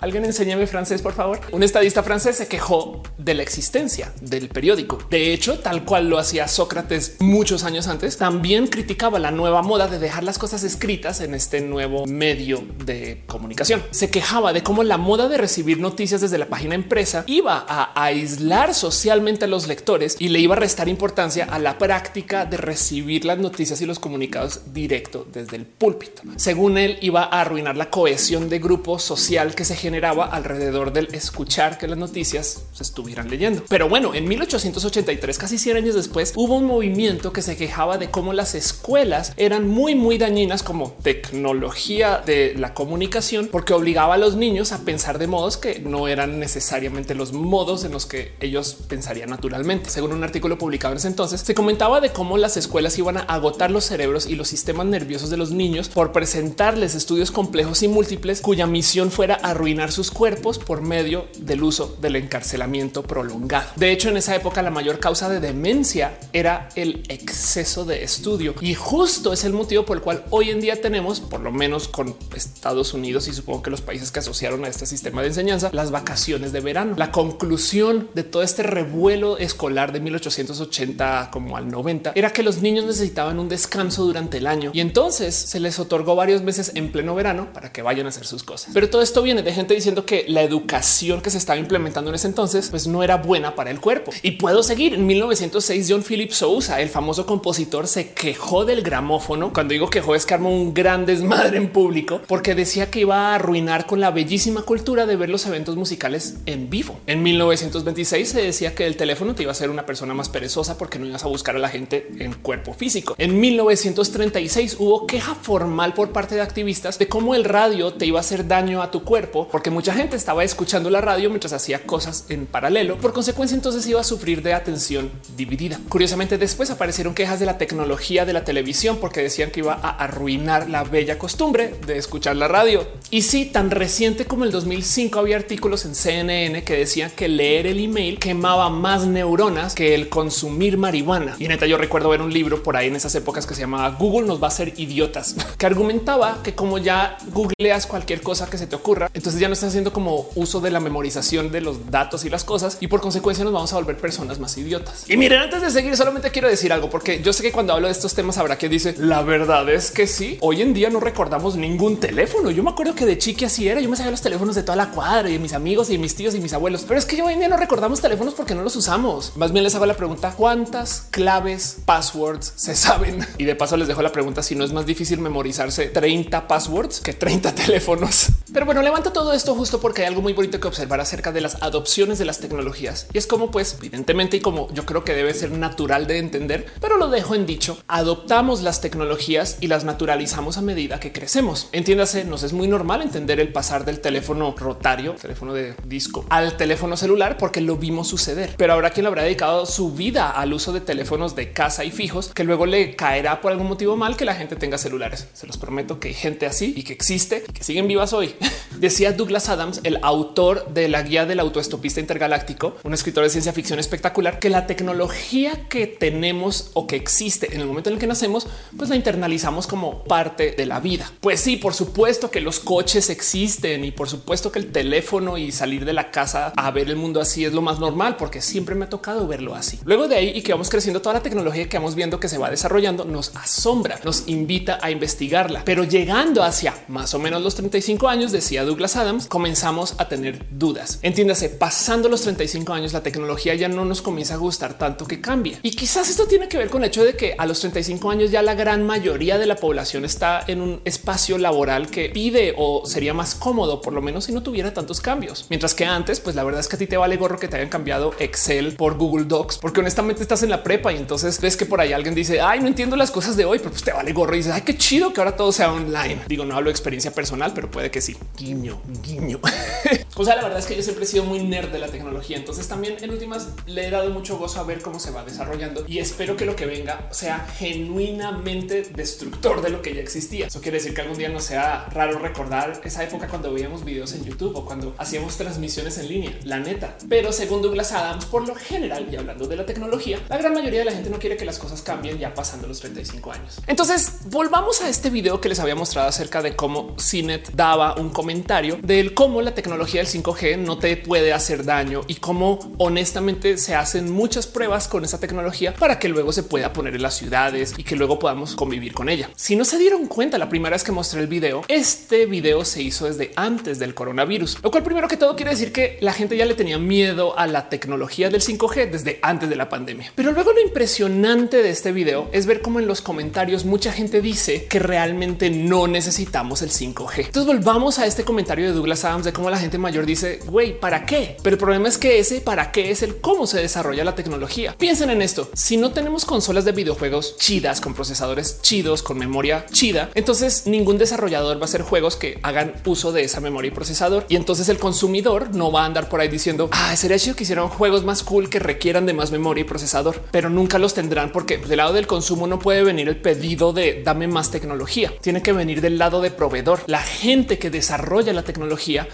[0.01, 1.41] Alguien enséñame francés, por favor.
[1.53, 4.99] Un estadista francés se quejó de la existencia del periódico.
[5.11, 9.89] De hecho, tal cual lo hacía Sócrates muchos años antes, también criticaba la nueva moda
[9.89, 13.83] de dejar las cosas escritas en este nuevo medio de comunicación.
[13.91, 17.93] Se quejaba de cómo la moda de recibir noticias desde la página empresa iba a
[18.05, 22.57] aislar socialmente a los lectores y le iba a restar importancia a la práctica de
[22.57, 26.23] recibir las noticias y los comunicados directo desde el púlpito.
[26.37, 31.15] Según él, iba a arruinar la cohesión de grupo social que se generaba alrededor del
[31.15, 33.65] escuchar que las noticias se estuvieran leyendo.
[33.69, 38.11] Pero bueno, en 1883, casi 100 años después, hubo un movimiento que se quejaba de
[38.11, 44.17] cómo las escuelas eran muy, muy dañinas como tecnología de la comunicación, porque obligaba a
[44.17, 48.33] los niños a pensar de modos que no eran necesariamente los modos en los que
[48.41, 49.91] ellos pensarían naturalmente.
[49.91, 53.27] Según un artículo publicado en ese entonces, se comentaba de cómo las escuelas iban a
[53.29, 57.89] agotar los cerebros y los sistemas nerviosos de los niños por presentarles estudios complejos y
[57.89, 63.71] múltiples cuya misión fuera arruinar sus cuerpos por medio del uso del encarcelamiento prolongado.
[63.77, 68.55] De hecho, en esa época la mayor causa de demencia era el exceso de estudio
[68.61, 71.89] y justo es el motivo por el cual hoy en día tenemos, por lo menos
[71.89, 75.71] con Estados Unidos y supongo que los países que asociaron a este sistema de enseñanza,
[75.73, 76.95] las vacaciones de verano.
[76.97, 82.59] La conclusión de todo este revuelo escolar de 1880 como al 90 era que los
[82.61, 86.93] niños necesitaban un descanso durante el año y entonces se les otorgó varios meses en
[86.93, 88.71] pleno verano para que vayan a hacer sus cosas.
[88.75, 92.17] Pero todo esto viene de gente diciendo que la educación que se estaba implementando en
[92.17, 94.13] ese entonces pues no era buena para el cuerpo.
[94.23, 94.95] Y puedo seguir.
[94.95, 99.53] En 1906 John Philip Sousa, el famoso compositor, se quejó del gramófono.
[99.53, 103.31] Cuando digo quejó es que armó un gran desmadre en público porque decía que iba
[103.31, 106.99] a arruinar con la bellísima cultura de ver los eventos musicales en vivo.
[107.07, 110.77] En 1926 se decía que el teléfono te iba a ser una persona más perezosa
[110.77, 113.15] porque no ibas a buscar a la gente en cuerpo físico.
[113.19, 118.19] En 1936 hubo queja formal por parte de activistas de cómo el radio te iba
[118.19, 121.87] a hacer daño a tu cuerpo porque mucha gente estaba escuchando la radio mientras hacía
[121.87, 122.99] cosas en paralelo.
[122.99, 125.79] Por consecuencia, entonces iba a sufrir de atención dividida.
[125.89, 129.91] Curiosamente, después aparecieron quejas de la tecnología de la televisión porque decían que iba a
[129.91, 132.85] arruinar la bella costumbre de escuchar la radio.
[133.11, 137.69] Y sí, tan reciente como el 2005 había artículos en CNN que decían que leer
[137.69, 141.37] el email quemaba más neuronas que el consumir marihuana.
[141.39, 143.91] Y neta, yo recuerdo ver un libro por ahí en esas épocas que se llamaba
[143.91, 148.59] Google nos va a hacer idiotas, que argumentaba que como ya googleas cualquier cosa que
[148.59, 151.91] se te ocurra, entonces ya no está haciendo como uso de la memorización de los
[151.91, 155.05] datos y las cosas y por consecuencia nos vamos a volver personas más idiotas.
[155.07, 157.89] Y miren, antes de seguir, solamente quiero decir algo porque yo sé que cuando hablo
[157.89, 160.39] de estos temas habrá que dice la verdad es que sí.
[160.41, 162.51] Hoy en día no recordamos ningún teléfono.
[162.51, 163.83] Yo me acuerdo que de chiqui así era.
[163.83, 166.15] Yo me sabía los teléfonos de toda la cuadra y de mis amigos y mis
[166.15, 168.63] tíos y mis abuelos, pero es que hoy en día no recordamos teléfonos porque no
[168.63, 169.37] los usamos.
[169.37, 173.89] Más bien les hago la pregunta cuántas claves, passwords se saben y de paso les
[173.89, 178.29] dejo la pregunta si no es más difícil memorizarse 30 passwords que 30 teléfonos.
[178.55, 181.41] Pero bueno, levanto todo esto justo porque hay algo muy bonito que observar acerca de
[181.41, 185.15] las adopciones de las tecnologías y es como pues evidentemente y como yo creo que
[185.15, 189.85] debe ser natural de entender, pero lo dejo en dicho, adoptamos las tecnologías y las
[189.85, 191.69] naturalizamos a medida que crecemos.
[191.73, 196.57] Entiéndase, nos es muy normal entender el pasar del teléfono rotario, teléfono de disco, al
[196.57, 198.55] teléfono celular porque lo vimos suceder.
[198.57, 201.91] Pero ahora quien le habrá dedicado su vida al uso de teléfonos de casa y
[201.91, 205.29] fijos que luego le caerá por algún motivo mal que la gente tenga celulares.
[205.33, 208.35] Se los prometo que hay gente así y que existe y que siguen vivas hoy.
[208.79, 213.55] Decía Douglas Adams, el autor de la guía del autoestopista intergaláctico, un escritor de ciencia
[213.55, 218.01] ficción espectacular, que la tecnología que tenemos o que existe en el momento en el
[218.01, 221.11] que nacemos, pues la internalizamos como parte de la vida.
[221.23, 225.53] Pues sí, por supuesto que los coches existen y por supuesto que el teléfono y
[225.53, 228.75] salir de la casa a ver el mundo así es lo más normal, porque siempre
[228.75, 229.81] me ha tocado verlo así.
[229.87, 232.37] Luego de ahí y que vamos creciendo toda la tecnología que vamos viendo que se
[232.37, 237.55] va desarrollando nos asombra, nos invita a investigarla, pero llegando hacia más o menos los
[237.55, 240.99] 35 años, decía Douglas Adams, comenzamos a tener dudas.
[241.03, 245.21] Entiéndase, pasando los 35 años, la tecnología ya no nos comienza a gustar tanto que
[245.21, 245.59] cambia.
[245.63, 248.31] Y quizás esto tiene que ver con el hecho de que a los 35 años
[248.31, 252.87] ya la gran mayoría de la población está en un espacio laboral que pide o
[252.87, 255.47] sería más cómodo, por lo menos si no tuviera tantos cambios.
[255.51, 257.57] Mientras que antes, pues la verdad es que a ti te vale gorro que te
[257.57, 261.57] hayan cambiado Excel por Google Docs, porque honestamente estás en la prepa y entonces ves
[261.57, 263.93] que por ahí alguien dice, ay, no entiendo las cosas de hoy, pero pues te
[263.93, 266.23] vale gorro y dices, ay, qué chido que ahora todo sea online.
[266.29, 268.17] Digo, no hablo de experiencia personal, pero puede que sí.
[268.37, 269.41] Guiño, guiño.
[270.17, 272.37] o sea, la verdad es que yo siempre he sido muy nerd de la tecnología.
[272.37, 275.85] Entonces también en últimas le he dado mucho gozo a ver cómo se va desarrollando
[275.87, 280.47] y espero que lo que venga sea genuinamente destructor de lo que ya existía.
[280.47, 284.13] Eso quiere decir que algún día no sea raro recordar esa época cuando veíamos videos
[284.15, 286.97] en YouTube o cuando hacíamos transmisiones en línea, la neta.
[287.09, 290.81] Pero según Douglas Adams, por lo general y hablando de la tecnología, la gran mayoría
[290.81, 293.61] de la gente no quiere que las cosas cambien ya pasando los 35 años.
[293.67, 298.11] Entonces volvamos a este video que les había mostrado acerca de cómo CINET daba un
[298.11, 303.57] comentario del cómo la tecnología del 5G no te puede hacer daño y cómo honestamente
[303.57, 307.17] se hacen muchas pruebas con esa tecnología para que luego se pueda poner en las
[307.17, 309.31] ciudades y que luego podamos convivir con ella.
[309.37, 312.83] Si no se dieron cuenta la primera vez que mostré el video, este video se
[312.83, 316.37] hizo desde antes del coronavirus, lo cual primero que todo quiere decir que la gente
[316.37, 320.13] ya le tenía miedo a la tecnología del 5G desde antes de la pandemia.
[320.15, 324.21] Pero luego lo impresionante de este video es ver cómo en los comentarios mucha gente
[324.21, 327.27] dice que realmente no necesitamos el 5G.
[327.27, 330.79] Entonces volvamos a este comentario de Douglas Adams de cómo la gente mayor dice, güey,
[330.79, 331.37] ¿para qué?
[331.43, 334.75] Pero el problema es que ese para qué es el cómo se desarrolla la tecnología.
[334.79, 335.51] Piensen en esto.
[335.55, 340.99] Si no tenemos consolas de videojuegos chidas con procesadores chidos, con memoria chida, entonces ningún
[340.99, 344.27] desarrollador va a hacer juegos que hagan uso de esa memoria y procesador.
[344.29, 347.45] Y entonces el consumidor no va a andar por ahí diciendo, ah, sería chido que
[347.45, 351.33] hicieran juegos más cool que requieran de más memoria y procesador, pero nunca los tendrán
[351.33, 355.13] porque del lado del consumo no puede venir el pedido de dame más tecnología.
[355.21, 356.81] Tiene que venir del lado de proveedor.
[356.87, 358.64] La gente que desarrolla la tecnología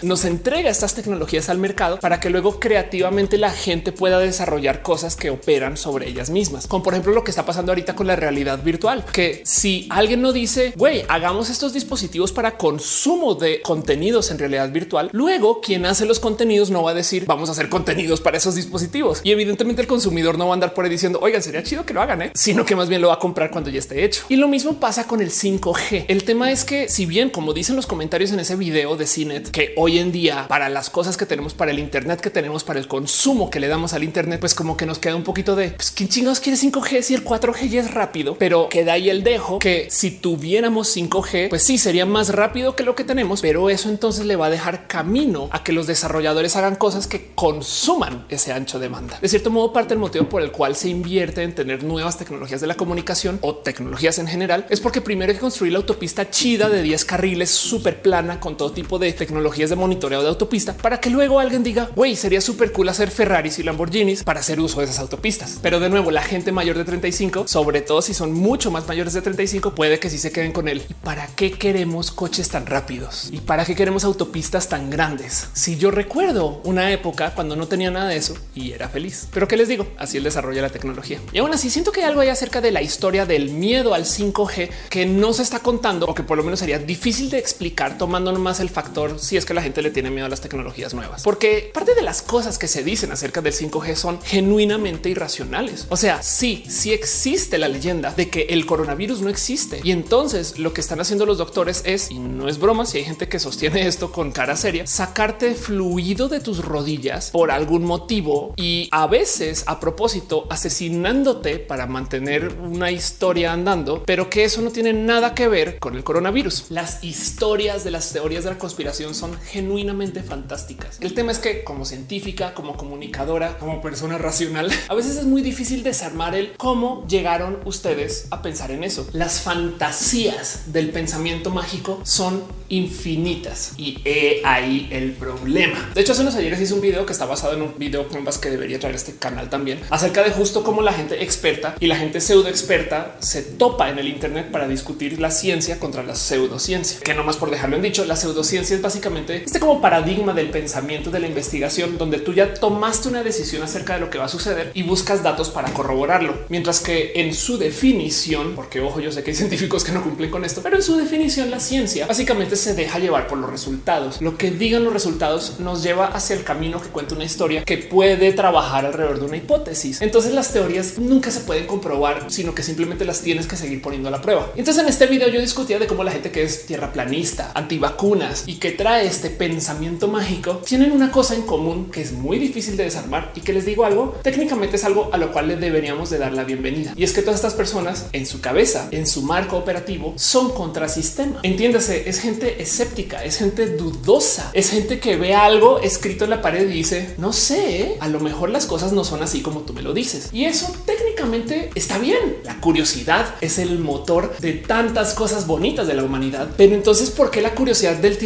[0.01, 5.15] nos entrega estas tecnologías al mercado para que luego creativamente la gente pueda desarrollar cosas
[5.15, 6.67] que operan sobre ellas mismas.
[6.67, 10.21] Como por ejemplo lo que está pasando ahorita con la realidad virtual, que si alguien
[10.21, 15.85] no dice, güey, hagamos estos dispositivos para consumo de contenidos en realidad virtual, luego quien
[15.85, 19.21] hace los contenidos no va a decir, vamos a hacer contenidos para esos dispositivos.
[19.23, 21.93] Y evidentemente el consumidor no va a andar por ahí diciendo, oigan, sería chido que
[21.93, 22.31] lo hagan, ¿eh?
[22.33, 24.23] sino que más bien lo va a comprar cuando ya esté hecho.
[24.29, 26.05] Y lo mismo pasa con el 5G.
[26.07, 29.05] El tema es que si bien, como dicen los comentarios en ese video de
[29.49, 32.79] Que hoy en día para las cosas que tenemos, para el Internet que tenemos, para
[32.79, 35.71] el consumo que le damos al Internet, pues como que nos queda un poquito de
[35.71, 39.23] pues, quién chingados quiere 5G si el 4G ya es rápido, pero queda ahí el
[39.23, 43.69] dejo que si tuviéramos 5G, pues sí sería más rápido que lo que tenemos, pero
[43.69, 48.25] eso entonces le va a dejar camino a que los desarrolladores hagan cosas que consuman
[48.29, 49.17] ese ancho de banda.
[49.21, 52.61] De cierto modo, parte del motivo por el cual se invierte en tener nuevas tecnologías
[52.61, 56.29] de la comunicación o tecnologías en general es porque primero hay que construir la autopista
[56.29, 60.41] chida de 10 carriles súper plana con todo tipo de tecnologías de monitoreo de autopista
[60.41, 64.39] autopista para que luego alguien diga, güey, sería súper cool hacer Ferraris y Lamborghinis para
[64.39, 65.59] hacer uso de esas autopistas.
[65.61, 69.13] Pero de nuevo, la gente mayor de 35, sobre todo si son mucho más mayores
[69.13, 70.83] de 35, puede que sí se queden con él.
[70.89, 73.29] ¿Y para qué queremos coches tan rápidos?
[73.31, 75.47] ¿Y para qué queremos autopistas tan grandes?
[75.53, 79.27] Si yo recuerdo una época cuando no tenía nada de eso y era feliz.
[79.31, 81.19] Pero qué les digo, así el desarrollo de la tecnología.
[81.33, 84.05] Y aún así siento que hay algo ahí acerca de la historia del miedo al
[84.05, 87.97] 5G que no se está contando o que por lo menos sería difícil de explicar
[87.97, 90.93] tomando nomás el factor si es que la gente le tiene miedo a las tecnologías
[90.93, 91.23] nuevas.
[91.23, 95.85] Porque parte de las cosas que se dicen acerca del 5G son genuinamente irracionales.
[95.89, 99.81] O sea, sí, sí existe la leyenda de que el coronavirus no existe.
[99.83, 103.05] Y entonces lo que están haciendo los doctores es, y no es broma, si hay
[103.05, 108.53] gente que sostiene esto con cara seria, sacarte fluido de tus rodillas por algún motivo
[108.57, 114.71] y a veces a propósito asesinándote para mantener una historia andando, pero que eso no
[114.71, 116.65] tiene nada que ver con el coronavirus.
[116.69, 120.97] Las historias de las teorías de la conspiración son genuinamente fantásticas.
[121.01, 125.41] El tema es que como científica, como comunicadora, como persona racional, a veces es muy
[125.41, 129.07] difícil desarmar el cómo llegaron ustedes a pensar en eso.
[129.13, 135.91] Las fantasías del pensamiento mágico son infinitas y he ahí el problema.
[135.93, 138.07] De hecho, hace unos ayeres hice un video que está basado en un video
[138.39, 141.95] que debería traer este canal también acerca de justo cómo la gente experta y la
[141.95, 146.99] gente pseudo experta se topa en el Internet para discutir la ciencia contra la pseudociencia,
[147.01, 150.49] que no más por dejarlo en dicho, la pseudociencia es básicamente este como paradigma del
[150.49, 154.25] pensamiento de la investigación, donde tú ya tomaste una decisión acerca de lo que va
[154.25, 159.11] a suceder y buscas datos para corroborarlo, mientras que en su definición, porque ojo, yo
[159.11, 162.05] sé que hay científicos que no cumplen con esto, pero en su definición la ciencia
[162.05, 164.21] básicamente se deja llevar por los resultados.
[164.21, 167.77] Lo que digan los resultados nos lleva hacia el camino que cuenta una historia que
[167.77, 170.01] puede trabajar alrededor de una hipótesis.
[170.01, 174.09] Entonces las teorías nunca se pueden comprobar, sino que simplemente las tienes que seguir poniendo
[174.09, 174.51] a la prueba.
[174.55, 178.43] Entonces en este video yo discutía de cómo la gente que es tierra planista, antivacunas
[178.47, 182.77] y que trae este pensamiento mágico tienen una cosa en común que es muy difícil
[182.77, 186.09] de desarmar y que les digo algo, técnicamente es algo a lo cual le deberíamos
[186.09, 186.93] de dar la bienvenida.
[186.95, 191.41] Y es que todas estas personas en su cabeza, en su marco operativo, son contrasistema.
[191.43, 196.41] Entiéndase, es gente escéptica, es gente dudosa, es gente que ve algo escrito en la
[196.41, 197.97] pared y dice, no sé, ¿eh?
[197.99, 200.29] a lo mejor las cosas no son así como tú me lo dices.
[200.33, 202.37] Y eso técnicamente está bien.
[202.45, 206.49] La curiosidad es el motor de tantas cosas bonitas de la humanidad.
[206.57, 208.17] Pero entonces, ¿por qué la curiosidad del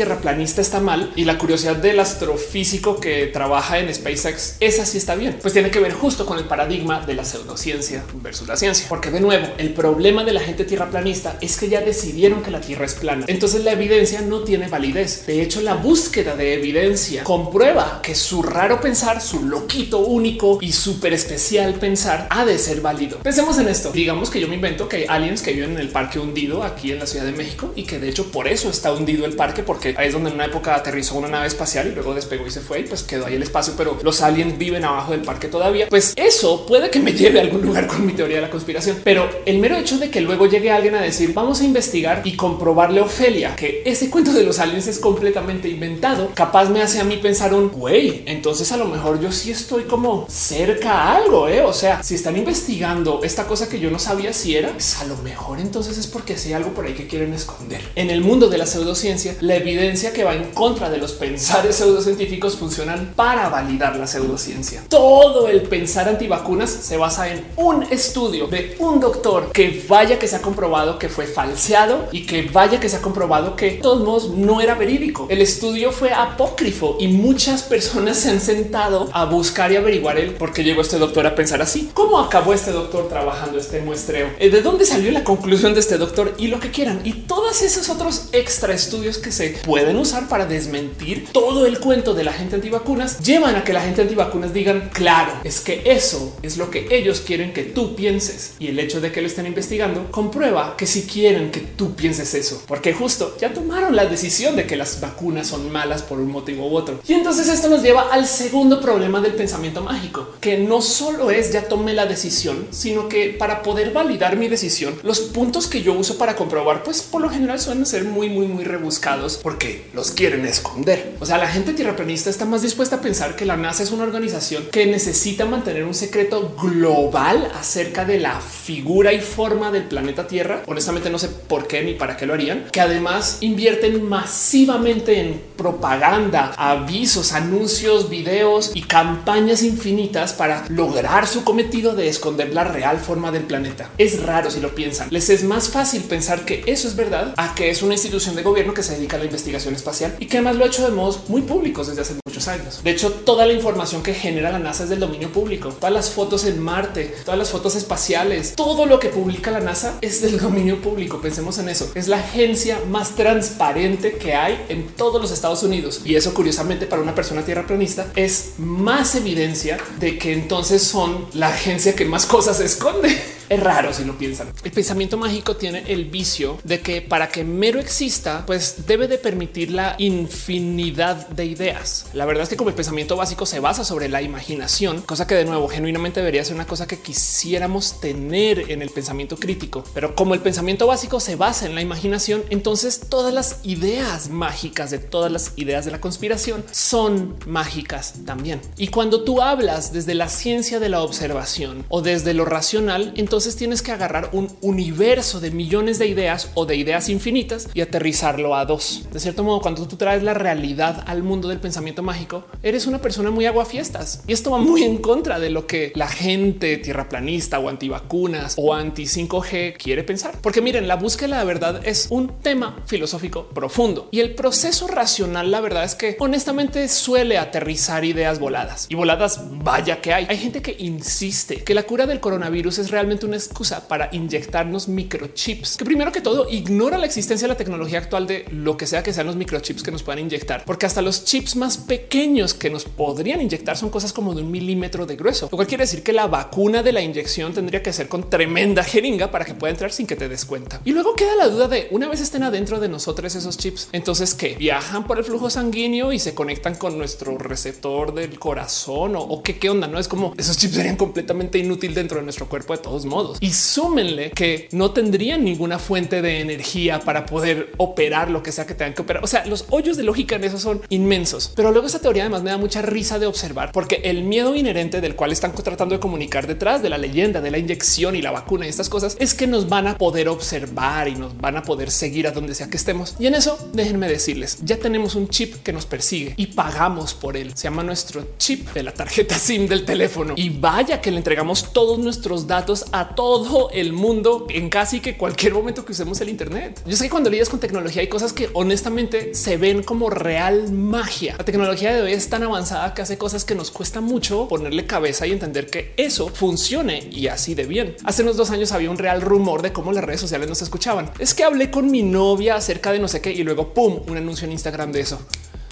[0.46, 5.38] está mal y la curiosidad del astrofísico que trabaja en SpaceX, esa sí está bien?
[5.42, 8.88] Pues tiene que ver justo con el paradigma de la pseudociencia versus la ciencia.
[8.90, 12.62] Porque de nuevo, el problema de la gente tierraplanista es que ya decidieron que la
[12.62, 13.26] Tierra es plana.
[13.28, 15.26] Entonces la evidencia no tiene validez.
[15.26, 20.72] De hecho, la búsqueda de evidencia comprueba que su raro pensar, su loquito único y
[20.72, 23.20] súper especial pensar ha de ser válido.
[23.20, 23.92] Pensemos en esto.
[23.92, 26.92] Digamos que yo me invento que hay aliens que viven en el parque hundido aquí
[26.92, 29.64] en la Ciudad de México y que de hecho por eso está hundido el parque,
[29.64, 32.62] porque ahí es donde una época aterrizó una nave espacial y luego despegó y se
[32.62, 35.88] fue y pues quedó ahí el espacio, pero los aliens viven abajo del parque todavía.
[35.90, 39.02] Pues eso puede que me lleve a algún lugar con mi teoría de la conspiración,
[39.04, 42.36] pero el mero hecho de que luego llegue alguien a decir vamos a investigar y
[42.36, 47.00] comprobarle a Ofelia que ese cuento de los aliens es completamente inventado, capaz me hace
[47.00, 48.24] a mí pensar un güey.
[48.26, 51.48] Entonces a lo mejor yo sí estoy como cerca a algo.
[51.48, 51.62] ¿eh?
[51.62, 55.06] O sea, si están investigando esta cosa que yo no sabía si era, pues a
[55.06, 57.82] lo mejor entonces es porque hay algo por ahí que quieren esconder.
[57.96, 61.76] En el mundo de la pseudociencia, la evidencia que va en contra de los pensares
[61.76, 64.84] pseudocientíficos funcionan para validar la pseudociencia.
[64.90, 70.28] Todo el pensar antivacunas se basa en un estudio de un doctor que vaya que
[70.28, 73.78] se ha comprobado que fue falseado y que vaya que se ha comprobado que de
[73.78, 75.28] todos modos no era verídico.
[75.30, 80.34] El estudio fue apócrifo y muchas personas se han sentado a buscar y averiguar el
[80.34, 81.92] por qué llegó este doctor a pensar así.
[81.94, 84.30] ¿Cómo acabó este doctor trabajando este muestreo?
[84.40, 86.34] Eh, ¿De dónde salió la conclusión de este doctor?
[86.38, 87.02] Y lo que quieran.
[87.04, 92.14] Y todos esos otros extra estudios que se pueden usar para desmentir todo el cuento
[92.14, 96.36] de la gente antivacunas llevan a que la gente antivacunas digan, claro, es que eso
[96.42, 98.54] es lo que ellos quieren que tú pienses.
[98.60, 102.34] Y el hecho de que lo estén investigando comprueba que si quieren que tú pienses
[102.34, 106.32] eso, porque justo ya tomaron la decisión de que las vacunas son malas por un
[106.32, 107.00] motivo u otro.
[107.08, 111.52] Y entonces esto nos lleva al segundo problema del pensamiento mágico, que no solo es
[111.52, 115.94] ya tomé la decisión, sino que para poder validar mi decisión, los puntos que yo
[115.94, 120.05] uso para comprobar, pues por lo general suelen ser muy, muy, muy rebuscados porque los
[120.12, 121.16] quieren esconder.
[121.20, 124.04] O sea, la gente tierraplanista está más dispuesta a pensar que la NASA es una
[124.04, 130.28] organización que necesita mantener un secreto global acerca de la figura y forma del planeta
[130.28, 130.64] Tierra.
[130.68, 135.42] Honestamente, no sé por qué ni para qué lo harían, que además invierten masivamente en
[135.56, 143.00] propaganda, avisos, anuncios, videos y campañas infinitas para lograr su cometido de esconder la real
[143.00, 143.90] forma del planeta.
[143.98, 145.08] Es raro si lo piensan.
[145.12, 148.44] Les es más fácil pensar que eso es verdad a que es una institución de
[148.44, 149.74] gobierno que se dedica a la investigación
[150.20, 152.82] y que además lo ha hecho de modos muy públicos desde hace muchos años.
[152.84, 155.70] De hecho, toda la información que genera la NASA es del dominio público.
[155.70, 159.98] Todas las fotos en Marte, todas las fotos espaciales, todo lo que publica la NASA
[160.02, 161.22] es del dominio público.
[161.22, 161.92] Pensemos en eso.
[161.96, 166.02] Es la agencia más transparente que hay en todos los Estados Unidos.
[166.04, 171.28] Y eso curiosamente para una persona tierra planista es más evidencia de que entonces son
[171.34, 173.16] la agencia que más cosas esconde.
[173.48, 174.52] Es raro si lo piensan.
[174.64, 179.20] El pensamiento mágico tiene el vicio de que para que mero exista, pues debe de
[179.20, 182.08] permitir la infinidad de ideas.
[182.14, 185.36] La verdad es que como el pensamiento básico se basa sobre la imaginación, cosa que
[185.36, 189.84] de nuevo genuinamente debería ser una cosa que quisiéramos tener en el pensamiento crítico.
[189.94, 194.90] Pero como el pensamiento básico se basa en la imaginación, entonces todas las ideas mágicas
[194.90, 198.60] de todas las ideas de la conspiración son mágicas también.
[198.76, 203.35] Y cuando tú hablas desde la ciencia de la observación o desde lo racional, entonces
[203.36, 207.82] entonces tienes que agarrar un universo de millones de ideas o de ideas infinitas y
[207.82, 209.10] aterrizarlo a dos.
[209.12, 213.02] De cierto modo, cuando tú traes la realidad al mundo del pensamiento mágico, eres una
[213.02, 217.60] persona muy aguafiestas y esto va muy en contra de lo que la gente tierraplanista
[217.60, 220.40] o antivacunas o anti 5G quiere pensar.
[220.42, 224.88] Porque miren, la búsqueda de la verdad es un tema filosófico profundo y el proceso
[224.88, 229.42] racional, la verdad es que honestamente suele aterrizar ideas voladas y voladas.
[229.62, 230.26] Vaya que hay.
[230.30, 234.88] Hay gente que insiste que la cura del coronavirus es realmente una excusa para inyectarnos
[234.88, 238.88] microchips, que primero que todo ignora la existencia de la tecnología actual de lo que
[238.88, 242.54] sea que sean los microchips que nos puedan inyectar, porque hasta los chips más pequeños
[242.54, 245.84] que nos podrían inyectar son cosas como de un milímetro de grueso, lo cual quiere
[245.84, 249.54] decir que la vacuna de la inyección tendría que ser con tremenda jeringa para que
[249.54, 250.82] pueda entrar sin que te des cuenta.
[250.86, 254.36] Y luego queda la duda de una vez estén adentro de nosotros esos chips, entonces
[254.36, 259.42] que viajan por el flujo sanguíneo y se conectan con nuestro receptor del corazón o,
[259.42, 262.74] qué, qué onda, no es como esos chips serían completamente inútil dentro de nuestro cuerpo
[262.76, 268.30] de todos modos y súmenle que no tendrían ninguna fuente de energía para poder operar
[268.30, 269.24] lo que sea que tengan que operar.
[269.24, 271.52] O sea, los hoyos de lógica en eso son inmensos.
[271.56, 275.02] Pero luego esa teoría además me da mucha risa de observar porque el miedo inherente
[275.02, 278.32] del cual están tratando de comunicar detrás de la leyenda de la inyección y la
[278.32, 281.64] vacuna y estas cosas es que nos van a poder observar y nos van a
[281.64, 283.16] poder seguir a donde sea que estemos.
[283.20, 287.38] Y en eso déjenme decirles, ya tenemos un chip que nos persigue y pagamos por
[287.38, 287.52] él.
[287.56, 291.72] Se llama nuestro chip de la tarjeta SIM del teléfono y vaya que le entregamos
[291.74, 296.82] todos nuestros datos todo el mundo en casi que cualquier momento que usemos el Internet.
[296.86, 300.72] Yo sé que cuando lidias con tecnología hay cosas que honestamente se ven como real
[300.72, 301.36] magia.
[301.38, 304.88] La tecnología de hoy es tan avanzada que hace cosas que nos cuesta mucho ponerle
[304.88, 307.96] cabeza y entender que eso funcione y así de bien.
[308.04, 311.12] Hace unos dos años había un real rumor de cómo las redes sociales nos escuchaban.
[311.20, 314.18] Es que hablé con mi novia acerca de no sé qué y luego pum, un
[314.18, 315.20] anuncio en Instagram de eso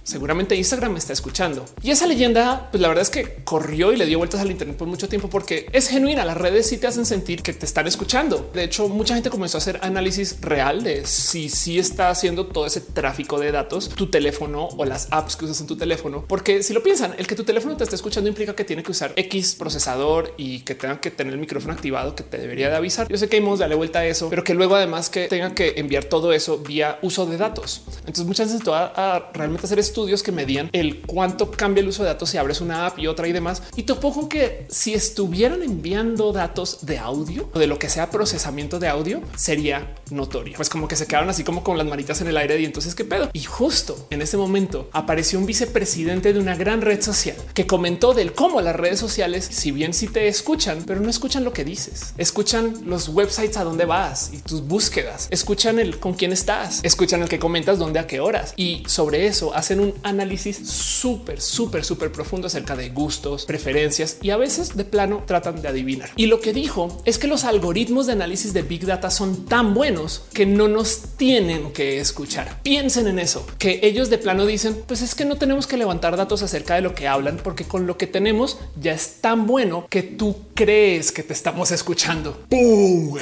[0.04, 1.66] seguramente Instagram me está escuchando.
[1.82, 4.78] Y esa leyenda, pues la verdad es que corrió y le dio vueltas al Internet
[4.78, 6.26] por mucho tiempo porque es genuina.
[6.26, 8.50] Las redes sí te hacen sentir que te están escuchando.
[8.54, 12.66] De hecho, mucha gente comenzó a hacer análisis real de si sí está haciendo todo
[12.66, 16.26] ese tráfico de datos, tu teléfono o las apps que usas en tu teléfono.
[16.28, 18.92] Porque si lo piensan, el que tu teléfono te esté escuchando implica que tiene que
[18.92, 22.76] usar X procesador y que tengan que tener el micrófono activado que te debería de
[22.76, 23.08] avisar.
[23.08, 25.74] Yo sé que de darle vuelta a eso, pero que luego además que tengan que
[25.78, 27.84] enviar todo eso vía uso de datos.
[28.00, 31.88] Entonces muchas veces va a realmente hacer esto estudios que medían el cuánto cambia el
[31.88, 33.62] uso de datos si abres una app y otra y demás.
[33.76, 38.10] Y topo con que si estuvieran enviando datos de audio o de lo que sea
[38.10, 40.56] procesamiento de audio, sería notorio.
[40.56, 42.96] Pues como que se quedaron así como con las manitas en el aire y entonces
[42.96, 43.30] qué pedo.
[43.34, 48.16] Y justo en ese momento apareció un vicepresidente de una gran red social que comentó
[48.16, 51.64] del cómo las redes sociales, si bien sí te escuchan, pero no escuchan lo que
[51.64, 56.80] dices, escuchan los websites a dónde vas y tus búsquedas, escuchan el con quién estás,
[56.84, 61.42] escuchan el que comentas dónde a qué horas y sobre eso hacen un análisis súper,
[61.42, 66.10] súper, súper profundo acerca de gustos, preferencias y a veces de plano tratan de adivinar.
[66.16, 69.74] Y lo que dijo es que los algoritmos de análisis de Big Data son tan
[69.74, 72.62] buenos que no nos tienen que escuchar.
[72.64, 76.18] Piensen en eso, que ellos de plano dicen, pues es que no tenemos que levantar
[76.18, 79.88] datos acerca de lo que hablan, porque con lo que tenemos ya es tan bueno
[79.90, 82.44] que tú crees que te estamos escuchando.
[82.50, 83.18] ¡Pum!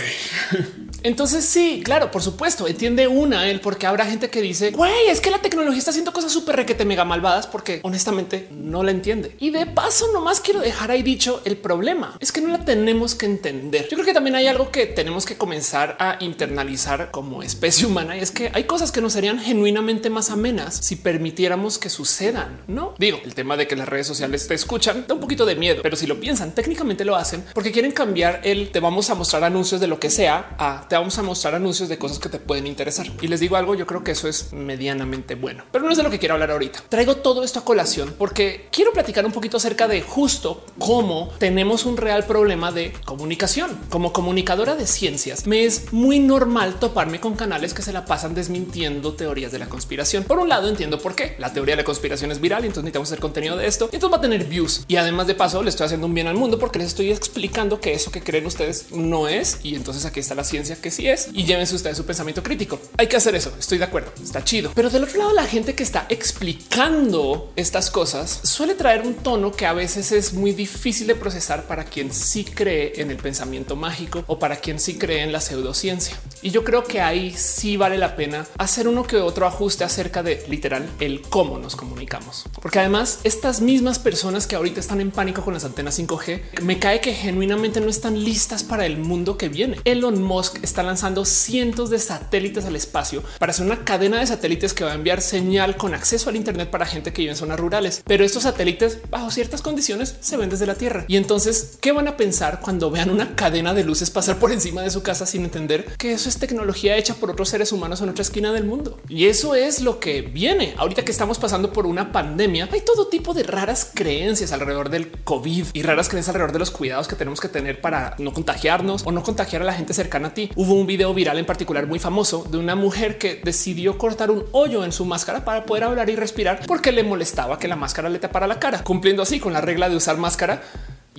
[1.03, 5.19] Entonces sí, claro, por supuesto, entiende una él porque habrá gente que dice, güey, es
[5.19, 9.35] que la tecnología está haciendo cosas súper requete mega malvadas porque honestamente no la entiende.
[9.39, 13.15] Y de paso, nomás quiero dejar ahí dicho el problema es que no la tenemos
[13.15, 13.87] que entender.
[13.89, 18.17] Yo creo que también hay algo que tenemos que comenzar a internalizar como especie humana
[18.17, 22.61] y es que hay cosas que nos serían genuinamente más amenas si permitiéramos que sucedan.
[22.67, 25.55] No digo el tema de que las redes sociales te escuchan da un poquito de
[25.55, 29.15] miedo, pero si lo piensan, técnicamente lo hacen porque quieren cambiar el te vamos a
[29.15, 32.29] mostrar anuncios de lo que sea a te vamos a mostrar anuncios de cosas que
[32.29, 33.07] te pueden interesar.
[33.21, 36.03] Y les digo algo, yo creo que eso es medianamente bueno, pero no es de
[36.03, 36.83] lo que quiero hablar ahorita.
[36.89, 41.85] Traigo todo esto a colación porque quiero platicar un poquito acerca de justo cómo tenemos
[41.85, 43.77] un real problema de comunicación.
[43.89, 48.33] Como comunicadora de ciencias, me es muy normal toparme con canales que se la pasan
[48.33, 50.23] desmintiendo teorías de la conspiración.
[50.23, 52.83] Por un lado, entiendo por qué la teoría de la conspiración es viral, y entonces
[52.85, 53.89] necesitamos hacer contenido de esto.
[53.91, 56.27] Y entonces va a tener views y además de paso le estoy haciendo un bien
[56.27, 59.59] al mundo porque les estoy explicando que eso que creen ustedes no es.
[59.63, 62.79] Y entonces aquí está la ciencia que sí es y llévense ustedes su pensamiento crítico.
[62.97, 63.51] Hay que hacer eso.
[63.59, 64.11] Estoy de acuerdo.
[64.21, 64.71] Está chido.
[64.75, 69.51] Pero del otro lado, la gente que está explicando estas cosas suele traer un tono
[69.51, 73.75] que a veces es muy difícil de procesar para quien sí cree en el pensamiento
[73.75, 76.17] mágico o para quien sí cree en la pseudociencia.
[76.41, 80.23] Y yo creo que ahí sí vale la pena hacer uno que otro ajuste acerca
[80.23, 82.45] de literal el cómo nos comunicamos.
[82.61, 86.79] Porque además estas mismas personas que ahorita están en pánico con las antenas 5G, me
[86.79, 89.79] cae que genuinamente no están listas para el mundo que viene.
[89.83, 94.73] Elon Musk está lanzando cientos de satélites al espacio para hacer una cadena de satélites
[94.73, 97.59] que va a enviar señal con acceso al Internet para gente que vive en zonas
[97.59, 98.03] rurales.
[98.05, 101.05] Pero estos satélites, bajo ciertas condiciones, se ven desde la Tierra.
[101.07, 104.81] Y entonces, ¿qué van a pensar cuando vean una cadena de luces pasar por encima
[104.81, 108.09] de su casa sin entender que eso es tecnología hecha por otros seres humanos en
[108.09, 108.99] otra esquina del mundo?
[109.09, 110.73] Y eso es lo que viene.
[110.77, 115.11] Ahorita que estamos pasando por una pandemia, hay todo tipo de raras creencias alrededor del
[115.11, 119.03] COVID y raras creencias alrededor de los cuidados que tenemos que tener para no contagiarnos
[119.05, 120.51] o no contagiar a la gente cercana a ti.
[120.55, 124.45] Hubo un video viral en particular muy famoso de una mujer que decidió cortar un
[124.51, 128.09] hoyo en su máscara para poder hablar y respirar porque le molestaba que la máscara
[128.09, 130.61] le tapara la cara, cumpliendo así con la regla de usar máscara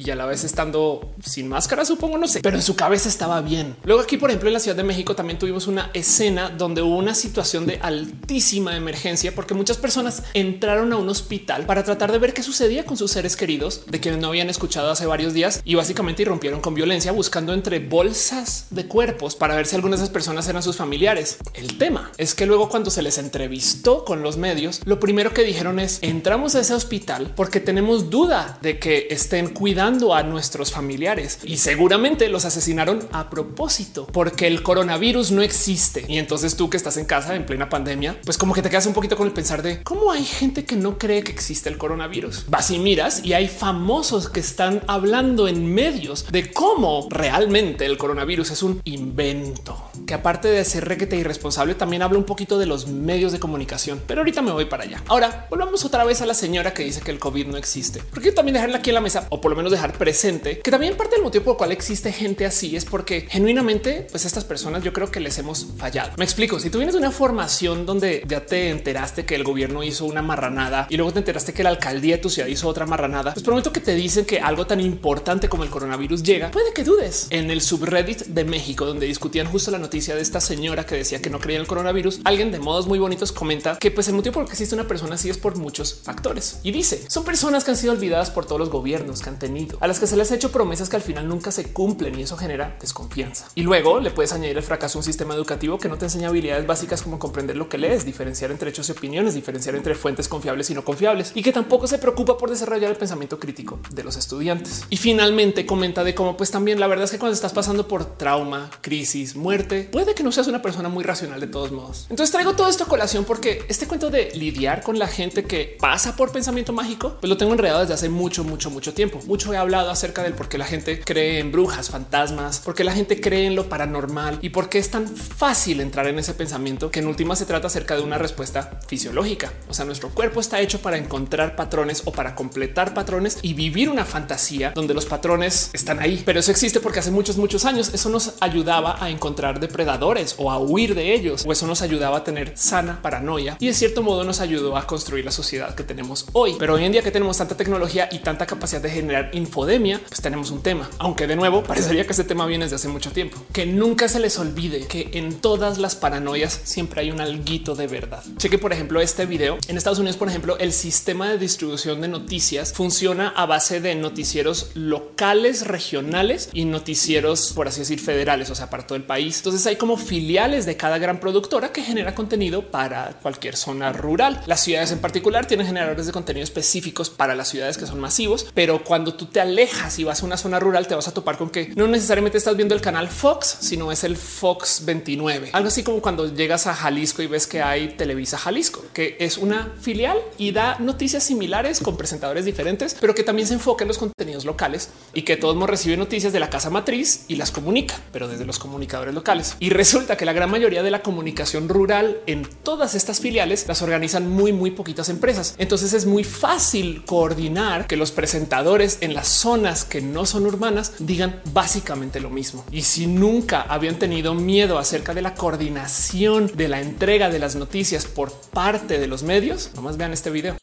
[0.04, 3.40] y a la vez estando sin máscara, supongo, no sé, pero en su cabeza estaba
[3.40, 3.76] bien.
[3.84, 6.96] Luego aquí, por ejemplo, en la Ciudad de México también tuvimos una escena donde hubo
[6.96, 12.18] una situación de altísima emergencia porque muchas personas entraron a un hospital para tratar de
[12.18, 15.60] ver qué sucedía con sus seres queridos de quienes no habían escuchado hace varios días
[15.64, 20.04] y básicamente irrumpieron con violencia buscando entre bolsas de cuerpos para ver si algunas de
[20.04, 21.38] esas personas eran sus familiares.
[21.54, 25.44] El tema es que luego cuando se les entrevistó con los medios, lo primero que
[25.44, 30.72] dijeron es entramos a ese hospital porque tenemos duda de que estén cuidando a nuestros
[30.72, 36.06] familiares y seguramente los asesinaron a propósito porque el coronavirus no existe.
[36.08, 38.86] Y entonces tú que estás en casa en plena pandemia, pues como que te quedas
[38.86, 41.76] un poquito con el pensar de cómo hay gente que no cree que existe el
[41.76, 42.46] coronavirus.
[42.48, 47.98] Vas y miras y hay famosos que están hablando en medios de cómo realmente el
[47.98, 49.76] coronavirus es un invento
[50.06, 54.00] que aparte de ser requete irresponsable, también habla un poquito de los medios de comunicación.
[54.06, 55.02] Pero ahorita me voy para allá.
[55.08, 58.02] Ahora volvamos otra vez a la señora que dice que el COVID no existe.
[58.10, 60.96] Porque también dejarla aquí en la mesa o por lo menos dejar presente que también
[60.96, 64.82] parte del motivo por el cual existe gente así es porque genuinamente, pues estas personas
[64.82, 66.12] yo creo que les hemos fallado.
[66.16, 66.58] Me explico.
[66.60, 70.22] Si tú vienes de una formación donde ya te enteraste que el gobierno hizo una
[70.22, 73.44] marranada y luego te enteraste que la alcaldía de tu ciudad hizo otra marranada, pues
[73.44, 77.26] prometo que te dicen que algo tan importante como el coronavirus llega, puede que dudes.
[77.30, 81.20] En el subreddit de México, donde discutían justo la noticia de esta señora que decía
[81.20, 84.14] que no creía en el coronavirus, alguien de modos muy bonitos comenta que pues el
[84.14, 87.24] motivo por el que existe una persona así es por muchos factores y dice son
[87.24, 90.06] personas que han sido olvidadas por todos los gobiernos que han tenido, a las que
[90.06, 93.46] se les ha hecho promesas que al final nunca se cumplen y eso genera desconfianza.
[93.54, 96.28] Y luego le puedes añadir el fracaso a un sistema educativo que no te enseña
[96.28, 100.28] habilidades básicas como comprender lo que lees, diferenciar entre hechos y opiniones, diferenciar entre fuentes
[100.28, 104.04] confiables y no confiables y que tampoco se preocupa por desarrollar el pensamiento crítico de
[104.04, 104.84] los estudiantes.
[104.90, 108.16] Y finalmente comenta de cómo pues también la verdad es que cuando estás pasando por
[108.16, 112.06] trauma, crisis, muerte, puede que no seas una persona muy racional de todos modos.
[112.10, 115.76] Entonces traigo todo esto a colación porque este cuento de lidiar con la gente que
[115.80, 119.20] pasa por pensamiento mágico, pues lo tengo enredado desde hace mucho, mucho, mucho tiempo.
[119.26, 122.84] Mucho he hablado acerca del por qué la gente cree en brujas, fantasmas, por qué
[122.84, 126.34] la gente cree en lo paranormal y por qué es tan fácil entrar en ese
[126.34, 129.52] pensamiento que en última se trata acerca de una respuesta fisiológica.
[129.68, 133.88] O sea, nuestro cuerpo está hecho para encontrar patrones o para completar patrones y vivir
[133.88, 136.22] una fantasía donde los patrones están ahí.
[136.24, 140.50] Pero eso existe porque hace muchos, muchos años eso nos ayudaba a encontrar depredadores o
[140.50, 144.02] a huir de ellos, o eso nos ayudaba a tener sana paranoia y de cierto
[144.02, 146.56] modo nos ayudó a construir la sociedad que tenemos hoy.
[146.58, 150.20] Pero hoy en día que tenemos tanta tecnología y tanta capacidad de generar infodemia, pues
[150.20, 153.38] tenemos un tema, aunque de nuevo parecería que este tema viene desde hace mucho tiempo.
[153.52, 157.86] Que nunca se les olvide que en todas las paranoias siempre hay un alguito de
[157.86, 158.22] verdad.
[158.38, 159.58] Cheque, por ejemplo, este video.
[159.68, 163.94] En Estados Unidos, por ejemplo, el sistema de distribución de noticias funciona a base de
[163.94, 169.38] noticieros locales, regionales y noticieros, por así decir, federales, o sea, para todo el país.
[169.38, 174.42] Entonces hay como filiales de cada gran productora que genera contenido para cualquier zona rural.
[174.46, 178.46] Las ciudades en particular tienen generadores de contenido específicos para las ciudades que son masivos,
[178.54, 181.38] pero cuando tú te alejas y vas a una zona rural, te vas a topar
[181.38, 185.50] con que no necesariamente estás viendo el canal Fox, sino es el Fox 29.
[185.52, 189.38] Algo así como cuando llegas a Jalisco y ves que hay Televisa Jalisco, que es
[189.38, 193.88] una filial y da noticias similares con presentadores diferentes, pero que también se enfoca en
[193.88, 197.98] los contenidos locales y que todos recibe noticias de la casa matriz y las comunica,
[198.12, 199.56] pero desde los comunicadores locales.
[199.60, 203.82] Y resulta que la gran mayoría de la comunicación rural en todas estas filiales las
[203.82, 205.54] organizan muy, muy poquitas empresas.
[205.58, 210.94] Entonces es muy fácil coordinar que los presentadores en las zonas que no son urbanas
[210.98, 212.64] digan básicamente lo mismo.
[212.72, 217.54] Y si nunca habían tenido miedo acerca de la coordinación de la entrega de las
[217.54, 220.56] noticias por parte de los medios, nomás vean este video.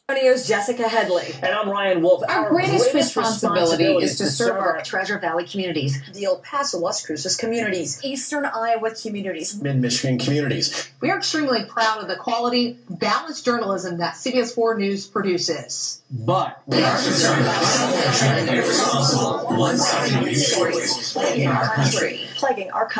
[0.46, 1.32] Jessica Headley.
[1.42, 2.22] And I'm Ryan Wolf.
[2.28, 6.38] Our, our greatest, greatest responsibility, responsibility, is to serve our Treasure Valley communities, the El
[6.38, 10.90] Paso Las Cruces communities, Eastern Iowa communities, Mid Michigan communities.
[11.00, 16.02] We are extremely proud of the quality, balanced journalism that CBS 4 News produces.
[16.10, 18.49] But we are concerned about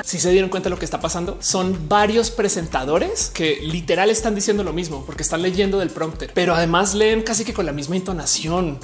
[0.04, 4.34] Si se dieron cuenta de lo que está pasando, son varios presentadores que literal están
[4.34, 7.72] diciendo lo mismo porque están leyendo del prompter, pero además leen casi que con la
[7.72, 8.78] misma entonación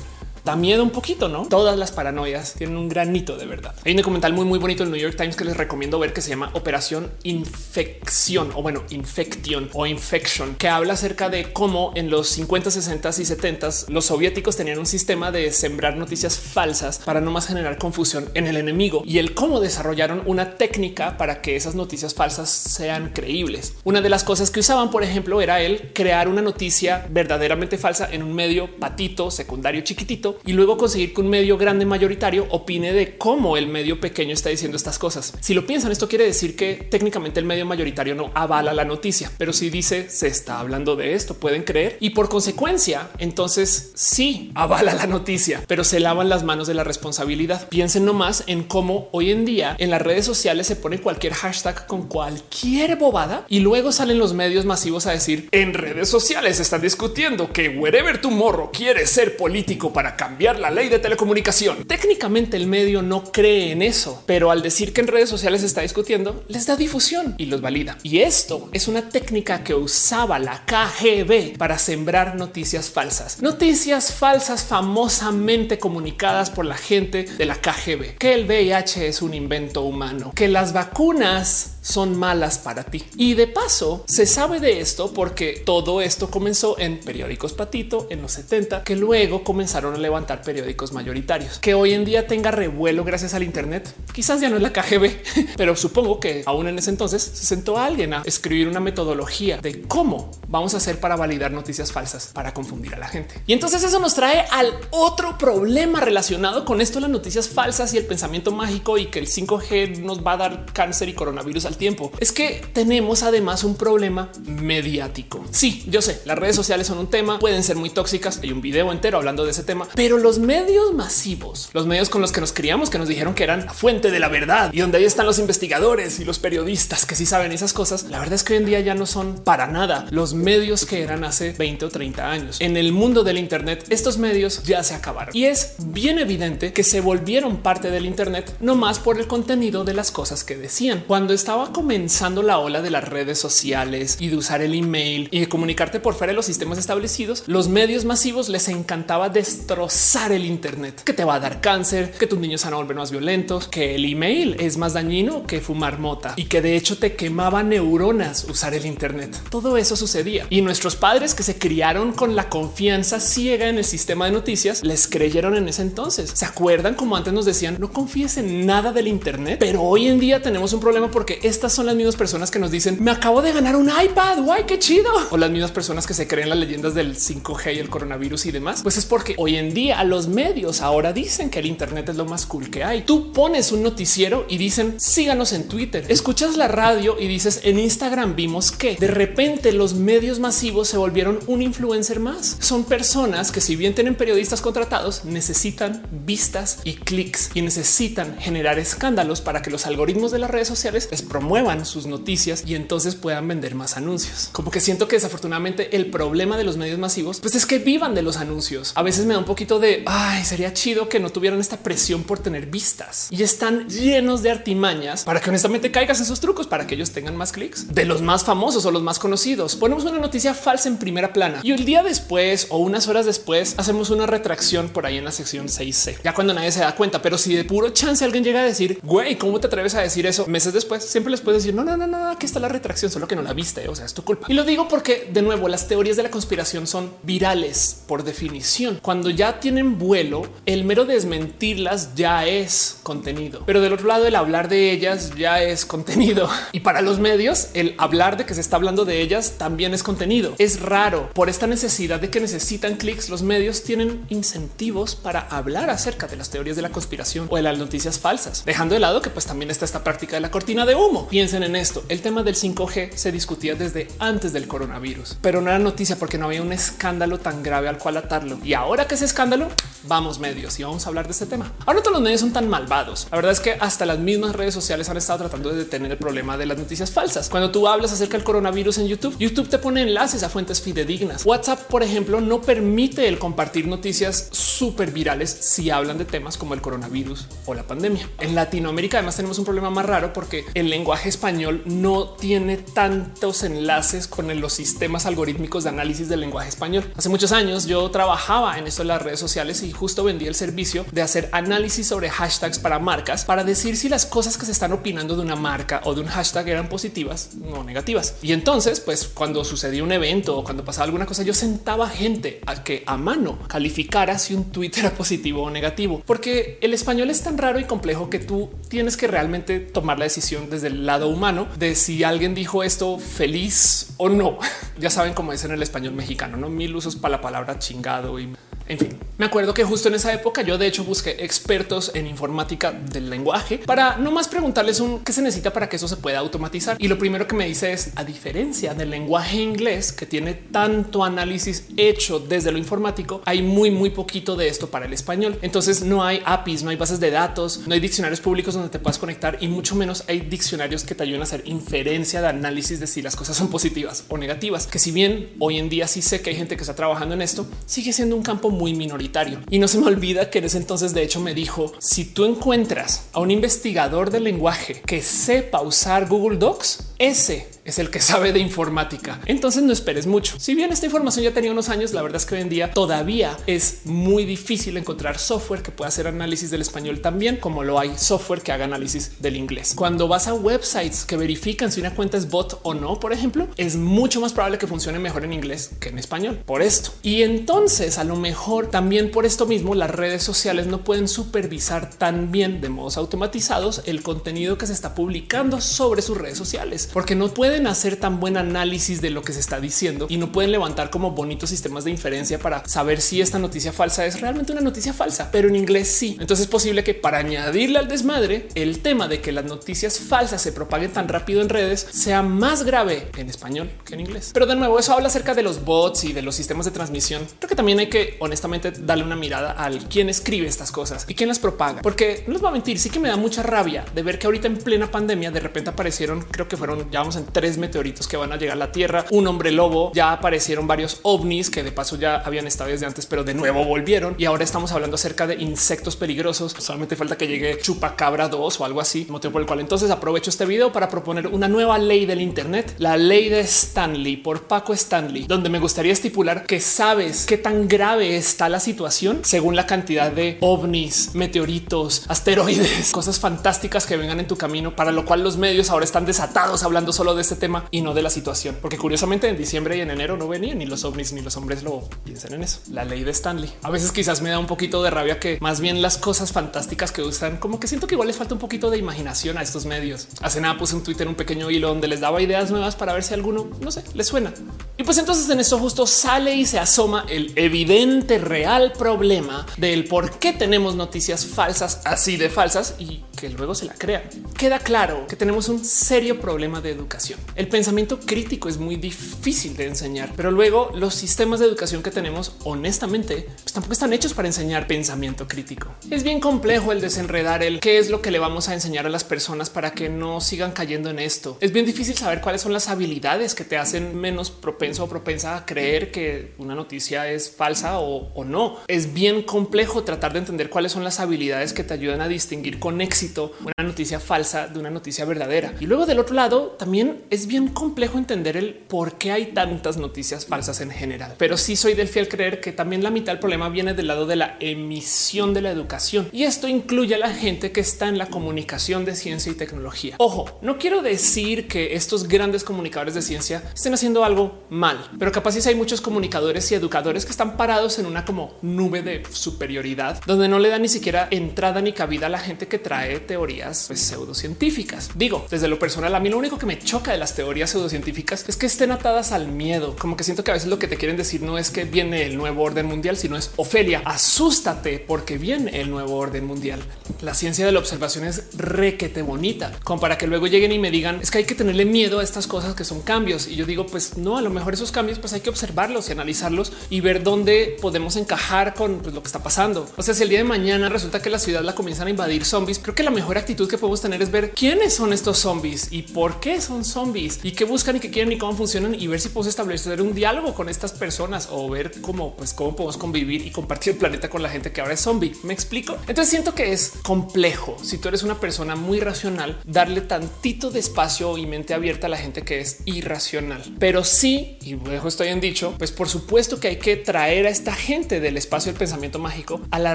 [0.46, 1.44] da miedo un poquito, no?
[1.48, 3.74] Todas las paranoias tienen un granito de verdad.
[3.84, 6.20] Hay un documental muy, muy bonito en New York Times que les recomiendo ver que
[6.20, 12.10] se llama Operación Infección o bueno, Infection o Infection, que habla acerca de cómo en
[12.10, 17.20] los 50, 60 y 70 los soviéticos tenían un sistema de sembrar noticias falsas para
[17.20, 21.56] no más generar confusión en el enemigo y el cómo desarrollaron una técnica para que
[21.56, 23.74] esas noticias falsas sean creíbles.
[23.82, 28.08] Una de las cosas que usaban, por ejemplo, era el crear una noticia verdaderamente falsa
[28.12, 32.92] en un medio patito secundario chiquitito y luego conseguir que un medio grande mayoritario opine
[32.92, 35.34] de cómo el medio pequeño está diciendo estas cosas.
[35.40, 39.30] Si lo piensan, esto quiere decir que técnicamente el medio mayoritario no avala la noticia,
[39.38, 44.52] pero si dice se está hablando de esto, pueden creer y por consecuencia, entonces sí
[44.54, 47.68] avala la noticia, pero se lavan las manos de la responsabilidad.
[47.68, 51.86] Piensen nomás en cómo hoy en día en las redes sociales se pone cualquier hashtag
[51.86, 56.80] con cualquier bobada y luego salen los medios masivos a decir en redes sociales están
[56.80, 61.84] discutiendo que wherever tu morro quiere ser político para cambiar la ley de telecomunicación.
[61.84, 65.82] Técnicamente el medio no cree en eso, pero al decir que en redes sociales está
[65.82, 67.96] discutiendo, les da difusión y los valida.
[68.02, 73.40] Y esto es una técnica que usaba la KGB para sembrar noticias falsas.
[73.40, 78.18] Noticias falsas famosamente comunicadas por la gente de la KGB.
[78.18, 83.04] Que el VIH es un invento humano, que las vacunas son malas para ti.
[83.16, 88.22] Y de paso, se sabe de esto porque todo esto comenzó en periódicos patito en
[88.22, 91.60] los 70, que luego comenzaron a levantar periódicos mayoritarios.
[91.60, 95.10] Que hoy en día tenga revuelo gracias al Internet, quizás ya no es la KGB,
[95.56, 99.82] pero supongo que aún en ese entonces se sentó alguien a escribir una metodología de
[99.82, 103.40] cómo vamos a hacer para validar noticias falsas para confundir a la gente.
[103.46, 107.98] Y entonces eso nos trae al otro problema relacionado con esto, las noticias falsas y
[107.98, 111.75] el pensamiento mágico y que el 5G nos va a dar cáncer y coronavirus al
[111.76, 112.12] tiempo.
[112.20, 115.44] Es que tenemos además un problema mediático.
[115.50, 118.40] Sí, yo sé, las redes sociales son un tema, pueden ser muy tóxicas.
[118.42, 122.20] Hay un video entero hablando de ese tema, pero los medios masivos, los medios con
[122.20, 124.80] los que nos criamos, que nos dijeron que eran la fuente de la verdad y
[124.80, 128.34] donde ahí están los investigadores y los periodistas que sí saben esas cosas, la verdad
[128.34, 131.52] es que hoy en día ya no son para nada los medios que eran hace
[131.52, 132.60] 20 o 30 años.
[132.60, 136.82] En el mundo del Internet, estos medios ya se acabaron y es bien evidente que
[136.82, 141.04] se volvieron parte del Internet no más por el contenido de las cosas que decían.
[141.06, 145.40] Cuando estaba comenzando la ola de las redes sociales y de usar el email y
[145.40, 150.44] de comunicarte por fuera de los sistemas establecidos, los medios masivos les encantaba destrozar el
[150.44, 153.68] Internet, que te va a dar cáncer, que tus niños van a volver más violentos,
[153.68, 157.62] que el email es más dañino que fumar mota y que de hecho te quemaba
[157.62, 159.36] neuronas usar el Internet.
[159.50, 163.84] Todo eso sucedía y nuestros padres que se criaron con la confianza ciega en el
[163.84, 166.30] sistema de noticias les creyeron en ese entonces.
[166.34, 170.20] Se acuerdan como antes nos decían no confíes en nada del Internet, pero hoy en
[170.20, 173.40] día tenemos un problema porque estas son las mismas personas que nos dicen me acabo
[173.40, 174.42] de ganar un iPad.
[174.42, 175.10] Guay, qué chido.
[175.30, 178.52] O las mismas personas que se creen las leyendas del 5G y el coronavirus y
[178.52, 178.82] demás.
[178.82, 182.26] Pues es porque hoy en día los medios ahora dicen que el Internet es lo
[182.26, 183.02] más cool que hay.
[183.02, 187.78] Tú pones un noticiero y dicen síganos en Twitter, escuchas la radio y dices en
[187.78, 192.58] Instagram vimos que de repente los medios masivos se volvieron un influencer más.
[192.60, 198.78] Son personas que si bien tienen periodistas contratados necesitan vistas y clics y necesitan generar
[198.78, 201.45] escándalos para que los algoritmos de las redes sociales les promuevan
[201.84, 204.50] sus noticias y entonces puedan vender más anuncios.
[204.52, 208.14] Como que siento que desafortunadamente el problema de los medios masivos pues es que vivan
[208.14, 208.92] de los anuncios.
[208.94, 212.24] A veces me da un poquito de ay, sería chido que no tuvieran esta presión
[212.24, 216.66] por tener vistas y están llenos de artimañas para que honestamente caigas en sus trucos
[216.66, 219.76] para que ellos tengan más clics de los más famosos o los más conocidos.
[219.76, 223.74] Ponemos una noticia falsa en primera plana y el día después o unas horas después
[223.76, 227.22] hacemos una retracción por ahí en la sección 6C, ya cuando nadie se da cuenta.
[227.22, 230.26] Pero si de puro chance alguien llega a decir, güey, ¿cómo te atreves a decir
[230.26, 230.46] eso?
[230.46, 233.28] Meses después siempre les puedes decir, no, no, no, no, aquí está la retracción, solo
[233.28, 234.46] que no la viste, o sea, es tu culpa.
[234.48, 238.98] Y lo digo porque de nuevo las teorías de la conspiración son virales por definición.
[239.02, 244.36] Cuando ya tienen vuelo, el mero desmentirlas ya es contenido, pero del otro lado el
[244.36, 246.48] hablar de ellas ya es contenido.
[246.72, 250.02] Y para los medios, el hablar de que se está hablando de ellas también es
[250.02, 250.54] contenido.
[250.58, 253.30] Es raro por esta necesidad de que necesitan clics.
[253.30, 257.62] Los medios tienen incentivos para hablar acerca de las teorías de la conspiración o de
[257.62, 260.84] las noticias falsas, dejando de lado que pues también está esta práctica de la cortina
[260.84, 261.15] de humo.
[261.24, 262.04] Piensen en esto.
[262.08, 266.38] El tema del 5G se discutía desde antes del coronavirus, pero no era noticia porque
[266.38, 268.58] no había un escándalo tan grave al cual atarlo.
[268.62, 269.68] Y ahora que ese escándalo,
[270.04, 271.72] vamos medios y vamos a hablar de este tema.
[271.86, 273.26] Ahora todos los medios son tan malvados.
[273.30, 276.18] La verdad es que hasta las mismas redes sociales han estado tratando de detener el
[276.18, 277.48] problema de las noticias falsas.
[277.48, 281.44] Cuando tú hablas acerca del coronavirus en YouTube, YouTube te pone enlaces a fuentes fidedignas.
[281.46, 286.74] WhatsApp, por ejemplo, no permite el compartir noticias súper virales si hablan de temas como
[286.74, 288.28] el coronavirus o la pandemia.
[288.38, 293.62] En Latinoamérica además tenemos un problema más raro porque el lenguaje español no tiene tantos
[293.62, 297.04] enlaces con los sistemas algorítmicos de análisis del lenguaje español.
[297.16, 300.54] Hace muchos años yo trabajaba en esto de las redes sociales y justo vendí el
[300.54, 304.72] servicio de hacer análisis sobre hashtags para marcas para decir si las cosas que se
[304.72, 308.34] están opinando de una marca o de un hashtag eran positivas o negativas.
[308.42, 312.60] Y entonces, pues cuando sucedía un evento o cuando pasaba alguna cosa, yo sentaba gente
[312.66, 317.30] a que a mano calificara si un tweet era positivo o negativo, porque el español
[317.30, 320.95] es tan raro y complejo que tú tienes que realmente tomar la decisión desde el
[321.04, 324.58] lado humano de si alguien dijo esto feliz o no.
[324.98, 328.38] ya saben cómo es en el español mexicano, no mil usos para la palabra chingado
[328.38, 328.54] y
[328.88, 332.26] en fin, me acuerdo que justo en esa época yo de hecho busqué expertos en
[332.26, 336.16] informática del lenguaje para no más preguntarles un qué se necesita para que eso se
[336.16, 336.96] pueda automatizar.
[336.98, 341.24] Y lo primero que me dice es a diferencia del lenguaje inglés que tiene tanto
[341.24, 345.58] análisis hecho desde lo informático, hay muy, muy poquito de esto para el español.
[345.62, 348.98] Entonces no hay APIs, no hay bases de datos, no hay diccionarios públicos donde te
[348.98, 353.00] puedas conectar y mucho menos hay diccionarios que te ayuden a hacer inferencia de análisis
[353.00, 354.86] de si las cosas son positivas o negativas.
[354.86, 357.42] Que si bien hoy en día sí sé que hay gente que está trabajando en
[357.42, 359.60] esto, sigue siendo un campo muy minoritario.
[359.70, 362.44] Y no se me olvida que en ese entonces, de hecho, me dijo, si tú
[362.44, 368.20] encuentras a un investigador del lenguaje que sepa usar Google Docs, ese es el que
[368.20, 369.40] sabe de informática.
[369.46, 370.58] Entonces no esperes mucho.
[370.58, 372.90] Si bien esta información ya tenía unos años, la verdad es que hoy en día
[372.90, 377.98] todavía es muy difícil encontrar software que pueda hacer análisis del español también como lo
[377.98, 379.94] hay software que haga análisis del inglés.
[379.94, 383.68] Cuando vas a websites que verifican si una cuenta es bot o no, por ejemplo,
[383.76, 387.12] es mucho más probable que funcione mejor en inglés que en español por esto.
[387.22, 392.10] Y entonces a lo mejor también por esto mismo las redes sociales no pueden supervisar
[392.10, 397.05] tan bien de modos automatizados el contenido que se está publicando sobre sus redes sociales,
[397.12, 400.52] porque no pueden hacer tan buen análisis de lo que se está diciendo y no
[400.52, 404.72] pueden levantar como bonitos sistemas de inferencia para saber si esta noticia falsa es realmente
[404.72, 406.36] una noticia falsa, pero en inglés sí.
[406.40, 410.62] Entonces es posible que para añadirle al desmadre el tema de que las noticias falsas
[410.62, 414.50] se propaguen tan rápido en redes sea más grave en español que en inglés.
[414.52, 417.46] Pero de nuevo, eso habla acerca de los bots y de los sistemas de transmisión.
[417.58, 421.34] Creo que también hay que honestamente darle una mirada al quién escribe estas cosas y
[421.34, 424.04] quién las propaga, porque no les voy a mentir, sí que me da mucha rabia
[424.14, 427.36] de ver que ahorita en plena pandemia de repente aparecieron, creo que fueron, ya vamos
[427.36, 430.86] en tres meteoritos que van a llegar a la Tierra, un hombre lobo, ya aparecieron
[430.86, 434.44] varios ovnis que de paso ya habían estado desde antes, pero de nuevo volvieron y
[434.44, 436.74] ahora estamos hablando acerca de insectos peligrosos.
[436.78, 440.50] Solamente falta que llegue Chupacabra 2 o algo así, motivo por el cual entonces aprovecho
[440.50, 444.92] este video para proponer una nueva ley del Internet, la ley de Stanley por Paco
[444.92, 449.86] Stanley, donde me gustaría estipular que sabes qué tan grave está la situación según la
[449.86, 455.42] cantidad de ovnis, meteoritos, asteroides, cosas fantásticas que vengan en tu camino, para lo cual
[455.42, 458.78] los medios ahora están desatados hablando solo de este tema y no de la situación,
[458.80, 461.82] porque curiosamente en diciembre y en enero no venían ni los ovnis ni los hombres
[461.82, 462.80] lo piensan en eso.
[462.90, 463.72] La ley de Stanley.
[463.82, 467.12] A veces quizás me da un poquito de rabia que más bien las cosas fantásticas
[467.12, 469.86] que usan, como que siento que igual les falta un poquito de imaginación a estos
[469.86, 470.28] medios.
[470.40, 473.22] Hace nada puse un Twitter, un pequeño hilo donde les daba ideas nuevas para ver
[473.22, 474.52] si alguno, no sé, les suena.
[474.96, 480.04] Y pues entonces en esto justo sale y se asoma el evidente real problema del
[480.04, 484.22] por qué tenemos noticias falsas así de falsas y que luego se la crean.
[484.56, 487.38] Queda claro que tenemos un serio problema de educación.
[487.54, 492.10] El pensamiento crítico es muy difícil de enseñar, pero luego los sistemas de educación que
[492.10, 495.94] tenemos, honestamente, pues tampoco están hechos para enseñar pensamiento crítico.
[496.10, 499.10] Es bien complejo el desenredar el qué es lo que le vamos a enseñar a
[499.10, 501.56] las personas para que no sigan cayendo en esto.
[501.60, 505.56] Es bien difícil saber cuáles son las habilidades que te hacen menos propenso o propensa
[505.56, 508.78] a creer que una noticia es falsa o, no.
[508.86, 512.78] Es bien complejo tratar de entender cuáles son las habilidades que te ayudan a distinguir
[512.78, 515.74] con éxito una noticia falsa de una noticia verdadera.
[515.80, 519.96] Y luego del otro lado también es bien complejo entender el por qué hay tantas
[519.96, 521.34] noticias falsas en general.
[521.38, 524.26] Pero sí soy del fiel creer que también la mitad del problema viene del lado
[524.26, 526.28] de la emisión de la educación.
[526.32, 530.16] Y esto incluye a la gente que está en la comunicación de ciencia y tecnología.
[530.18, 535.32] Ojo, no quiero decir que estos grandes comunicadores de ciencia estén haciendo algo mal, pero
[535.32, 539.22] capaz si hay muchos comunicadores y educadores que están parados en una como nube de
[539.30, 543.20] superioridad donde no le da ni siquiera entrada ni cabida a la gente que trae
[543.20, 545.10] teorías pues, pseudocientíficas.
[545.14, 548.44] Digo, desde lo personal, a mí lo único que me choca de las teorías pseudocientíficas
[548.48, 549.96] es que estén atadas al miedo.
[549.96, 552.24] Como que siento que a veces lo que te quieren decir no es que viene
[552.24, 556.80] el nuevo orden mundial, sino es Ofelia, asústate porque viene el nuevo orden mundial.
[557.20, 560.90] La ciencia de la observación es requete bonita, como para que luego lleguen y me
[560.90, 563.46] digan es que hay que tenerle miedo a estas cosas que son cambios.
[563.46, 566.12] Y yo digo, pues no, a lo mejor esos cambios, pues hay que observarlos y
[566.12, 569.88] analizarlos y ver dónde podemos encajar con pues, lo que está pasando.
[569.96, 572.44] O sea, si el día de mañana resulta que la ciudad la comienzan a invadir
[572.44, 575.88] zombies, creo que la mejor actitud que podemos tener es ver quiénes son estos zombies
[575.90, 579.06] y por qué son zombies y qué buscan y qué quieren y cómo funcionan y
[579.08, 582.96] ver si podemos establecer un diálogo con estas personas o ver cómo, pues, cómo podemos
[582.96, 585.32] convivir y compartir el planeta con la gente que ahora es zombie.
[585.42, 585.96] Me explico.
[586.06, 587.76] Entonces siento que es complejo.
[587.82, 592.10] Si tú eres una persona muy racional, darle tantito de espacio y mente abierta a
[592.10, 596.60] la gente que es irracional, pero sí, y luego estoy en dicho, pues por supuesto
[596.60, 599.94] que hay que traer a esta gente del espacio del pensamiento mágico a la